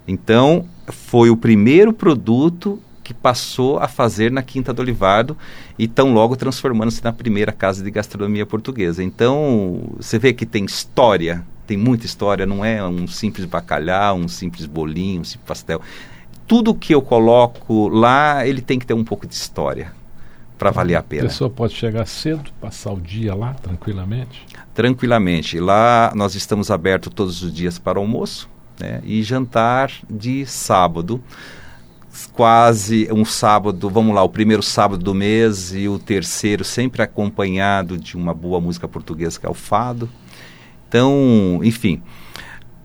Então, 0.07 0.65
foi 0.87 1.29
o 1.29 1.37
primeiro 1.37 1.93
produto 1.93 2.81
que 3.03 3.13
passou 3.13 3.79
a 3.79 3.87
fazer 3.87 4.29
na 4.31 4.41
Quinta 4.41 4.73
do 4.73 4.81
Olivardo 4.81 5.37
e 5.79 5.87
tão 5.87 6.13
logo 6.13 6.35
transformando-se 6.35 7.01
na 7.03 7.13
primeira 7.13 7.53
casa 7.53 7.81
de 7.81 7.89
gastronomia 7.89 8.45
portuguesa. 8.45 9.01
Então, 9.01 9.81
você 9.95 10.19
vê 10.19 10.33
que 10.33 10.45
tem 10.45 10.65
história, 10.65 11.45
tem 11.67 11.77
muita 11.77 12.05
história, 12.05 12.45
não 12.45 12.63
é 12.63 12.83
um 12.87 13.07
simples 13.07 13.45
bacalhau, 13.45 14.15
um 14.17 14.27
simples 14.27 14.65
bolinho, 14.65 15.21
um 15.21 15.23
simples 15.23 15.47
pastel. 15.47 15.81
Tudo 16.47 16.73
que 16.73 16.95
eu 16.95 17.01
coloco 17.01 17.89
lá, 17.89 18.47
ele 18.47 18.61
tem 18.61 18.79
que 18.79 18.85
ter 18.85 18.93
um 18.93 19.03
pouco 19.03 19.27
de 19.27 19.33
história 19.35 19.91
para 20.57 20.71
valer 20.71 20.95
a 20.95 20.99
A 20.99 21.03
pena. 21.03 21.23
pessoa 21.23 21.49
pode 21.49 21.75
chegar 21.75 22.07
cedo, 22.07 22.49
passar 22.59 22.91
o 22.93 22.99
dia 23.01 23.35
lá 23.35 23.53
tranquilamente. 23.53 24.45
tranquilamente. 24.73 25.59
Lá 25.59 26.11
nós 26.15 26.33
estamos 26.35 26.71
abertos 26.71 27.13
todos 27.13 27.43
os 27.43 27.53
dias 27.53 27.77
para 27.77 27.99
almoço 27.99 28.49
né? 28.79 29.01
e 29.03 29.21
jantar 29.21 29.91
de 30.09 30.45
sábado. 30.45 31.21
Quase 32.33 33.07
um 33.11 33.23
sábado, 33.23 33.89
vamos 33.91 34.15
lá, 34.15 34.23
o 34.23 34.29
primeiro 34.29 34.63
sábado 34.63 35.03
do 35.03 35.13
mês 35.13 35.71
e 35.75 35.87
o 35.87 35.99
terceiro 35.99 36.63
sempre 36.63 37.03
acompanhado 37.03 37.95
de 37.97 38.17
uma 38.17 38.33
boa 38.33 38.59
música 38.59 38.87
portuguesa 38.87 39.39
que 39.39 39.45
é 39.45 39.49
o 39.49 39.53
fado. 39.53 40.09
Então, 40.87 41.59
enfim, 41.63 42.01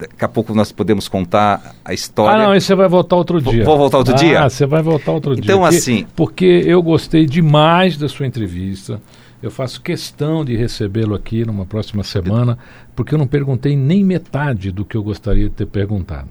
Daqui 0.00 0.24
a 0.24 0.28
pouco 0.28 0.54
nós 0.54 0.72
podemos 0.72 1.06
contar 1.08 1.74
a 1.84 1.92
história. 1.92 2.36
Ah, 2.42 2.44
não, 2.46 2.52
aí 2.52 2.60
você 2.60 2.74
vai 2.74 2.88
voltar 2.88 3.16
outro 3.16 3.40
Vou- 3.40 3.52
dia. 3.52 3.64
vou 3.64 3.76
voltar 3.76 3.98
outro 3.98 4.14
ah, 4.14 4.16
dia? 4.16 4.48
você 4.48 4.66
vai 4.66 4.82
voltar 4.82 5.12
outro 5.12 5.34
dia. 5.34 5.44
Então, 5.44 5.64
assim- 5.64 6.06
Porque 6.16 6.62
eu 6.66 6.82
gostei 6.82 7.26
demais 7.26 7.96
da 7.96 8.08
sua 8.08 8.26
entrevista. 8.26 9.00
Eu 9.42 9.50
faço 9.50 9.80
questão 9.80 10.44
de 10.44 10.54
recebê-lo 10.56 11.14
aqui 11.14 11.44
numa 11.46 11.64
próxima 11.64 12.02
semana, 12.04 12.58
porque 12.94 13.14
eu 13.14 13.18
não 13.18 13.26
perguntei 13.26 13.74
nem 13.76 14.04
metade 14.04 14.70
do 14.70 14.84
que 14.84 14.96
eu 14.96 15.02
gostaria 15.02 15.44
de 15.48 15.54
ter 15.54 15.66
perguntado. 15.66 16.28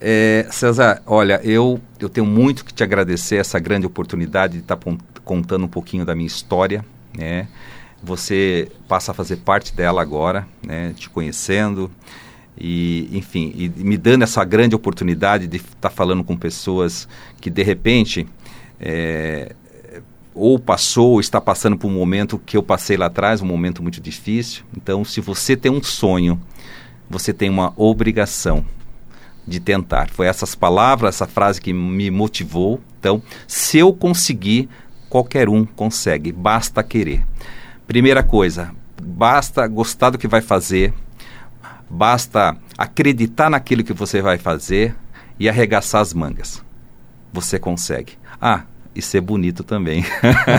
É, 0.00 0.46
César, 0.50 1.02
olha, 1.06 1.40
eu, 1.44 1.78
eu 2.00 2.08
tenho 2.08 2.26
muito 2.26 2.64
que 2.64 2.72
te 2.72 2.82
agradecer 2.82 3.36
essa 3.36 3.58
grande 3.58 3.86
oportunidade 3.86 4.54
de 4.54 4.58
estar 4.60 4.76
pon- 4.76 4.96
contando 5.24 5.64
um 5.66 5.68
pouquinho 5.68 6.04
da 6.04 6.14
minha 6.14 6.26
história, 6.26 6.84
né? 7.16 7.46
Você 8.02 8.72
passa 8.88 9.10
a 9.12 9.14
fazer 9.14 9.36
parte 9.36 9.74
dela 9.74 10.00
agora, 10.00 10.46
né? 10.66 10.94
Te 10.96 11.10
conhecendo 11.10 11.90
e, 12.58 13.08
enfim, 13.12 13.52
e 13.54 13.68
me 13.68 13.96
dando 13.96 14.22
essa 14.22 14.44
grande 14.44 14.74
oportunidade 14.74 15.46
de 15.46 15.56
estar 15.56 15.90
falando 15.90 16.22
com 16.22 16.36
pessoas 16.36 17.08
que 17.40 17.48
de 17.48 17.62
repente 17.62 18.26
é, 18.78 19.54
ou 20.34 20.58
passou 20.58 21.12
ou 21.12 21.20
está 21.20 21.40
passando 21.40 21.76
por 21.76 21.88
um 21.88 21.94
momento 21.94 22.38
que 22.38 22.56
eu 22.56 22.62
passei 22.62 22.96
lá 22.96 23.06
atrás, 23.06 23.42
um 23.42 23.46
momento 23.46 23.82
muito 23.82 24.00
difícil. 24.00 24.64
Então, 24.76 25.04
se 25.04 25.20
você 25.20 25.56
tem 25.56 25.70
um 25.70 25.82
sonho, 25.82 26.40
você 27.08 27.32
tem 27.32 27.50
uma 27.50 27.72
obrigação 27.76 28.64
de 29.46 29.58
tentar. 29.58 30.08
Foi 30.10 30.26
essas 30.26 30.54
palavras, 30.54 31.16
essa 31.16 31.26
frase 31.26 31.60
que 31.60 31.72
me 31.72 32.10
motivou. 32.10 32.80
Então, 32.98 33.22
se 33.46 33.78
eu 33.78 33.92
conseguir, 33.92 34.68
qualquer 35.08 35.48
um 35.48 35.64
consegue, 35.64 36.30
basta 36.30 36.82
querer. 36.82 37.26
Primeira 37.86 38.22
coisa, 38.22 38.72
basta 39.02 39.66
gostar 39.66 40.10
do 40.10 40.18
que 40.18 40.28
vai 40.28 40.40
fazer, 40.40 40.94
basta 41.90 42.56
acreditar 42.78 43.50
naquilo 43.50 43.82
que 43.84 43.92
você 43.92 44.22
vai 44.22 44.38
fazer 44.38 44.94
e 45.38 45.48
arregaçar 45.48 46.00
as 46.00 46.14
mangas. 46.14 46.62
Você 47.32 47.58
consegue. 47.58 48.12
Ah, 48.40 48.62
e 48.94 49.00
ser 49.00 49.20
bonito 49.20 49.62
também. 49.62 50.04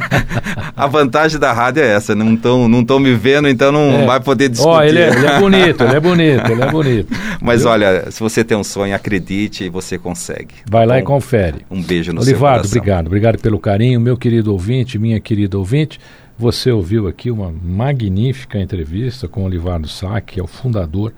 a 0.76 0.88
vantagem 0.88 1.38
da 1.40 1.52
rádio 1.52 1.84
é 1.84 1.88
essa, 1.96 2.16
não 2.16 2.34
estão 2.34 2.68
não 2.68 2.84
tão 2.84 2.98
me 3.00 3.14
vendo, 3.14 3.48
então 3.50 3.72
não 3.72 4.02
É. 4.02 4.06
vai 4.06 4.20
poder 4.20 4.50
discutir. 4.50 4.70
Ó, 4.72 4.82
ele, 4.84 5.00
é, 5.00 5.10
ele 5.10 5.26
é 5.26 5.40
bonito, 5.40 5.84
ele 5.84 5.96
é 5.96 6.00
bonito, 6.00 6.52
ele 6.52 6.62
é 6.62 6.68
bonito. 6.72 7.14
Mas 7.42 7.62
Viu? 7.62 7.72
olha, 7.72 8.10
se 8.10 8.20
você 8.22 8.44
tem 8.44 8.56
um 8.58 8.64
sonho, 8.64 8.96
acredite 8.96 9.66
e 9.66 9.70
você 9.70 9.98
consegue. 9.98 10.54
Vai 10.70 10.86
lá 10.86 10.98
e 11.00 11.04
confere. 11.04 11.66
Um 11.70 11.82
beijo 11.82 12.14
no 12.14 12.22
seu 12.22 12.32
Olivardo, 12.32 12.60
coração. 12.60 12.78
obrigado. 12.80 13.08
Obrigado 13.08 13.38
pelo 13.40 13.60
carinho. 13.60 14.00
Meu 14.00 14.16
querido 14.18 14.52
ouvinte, 14.54 14.98
minha 14.98 15.20
querida 15.20 15.58
ouvinte, 15.58 16.00
você 16.42 16.72
ouviu 16.72 17.08
aqui 17.08 17.30
uma 17.30 17.52
magnífica 17.52 18.60
entrevista 18.60 19.28
com 19.28 19.44
Olivardo 19.44 19.88
Sá, 19.88 20.20
que 20.20 20.40
é 20.40 20.44
o 20.44 20.48
fundador 20.48 21.14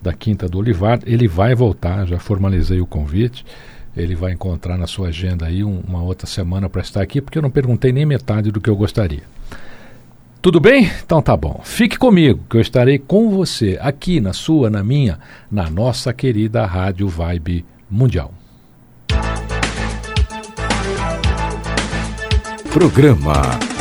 da 0.00 0.12
Quinta 0.12 0.48
do 0.48 0.56
Olivardo. 0.56 1.04
Ele 1.08 1.26
vai 1.26 1.52
voltar, 1.52 2.06
já 2.06 2.16
formalizei 2.20 2.80
o 2.80 2.86
convite. 2.86 3.44
Ele 3.96 4.14
vai 4.14 4.30
encontrar 4.32 4.78
na 4.78 4.86
sua 4.86 5.08
agenda 5.08 5.46
aí 5.46 5.64
um- 5.64 5.80
uma 5.80 6.00
outra 6.00 6.28
semana 6.28 6.68
para 6.68 6.80
estar 6.80 7.02
aqui, 7.02 7.20
porque 7.20 7.36
eu 7.36 7.42
não 7.42 7.50
perguntei 7.50 7.90
nem 7.90 8.06
metade 8.06 8.52
do 8.52 8.60
que 8.60 8.70
eu 8.70 8.76
gostaria. 8.76 9.24
Tudo 10.40 10.60
bem? 10.60 10.88
Então 11.04 11.20
tá 11.20 11.36
bom. 11.36 11.60
Fique 11.64 11.98
comigo, 11.98 12.44
que 12.48 12.56
eu 12.56 12.60
estarei 12.60 13.00
com 13.00 13.30
você 13.30 13.76
aqui 13.82 14.20
na 14.20 14.32
sua, 14.32 14.70
na 14.70 14.84
minha, 14.84 15.18
na 15.50 15.68
nossa 15.68 16.12
querida 16.12 16.64
Rádio 16.64 17.08
Vibe 17.08 17.64
Mundial. 17.90 18.32
Programa 22.72 23.58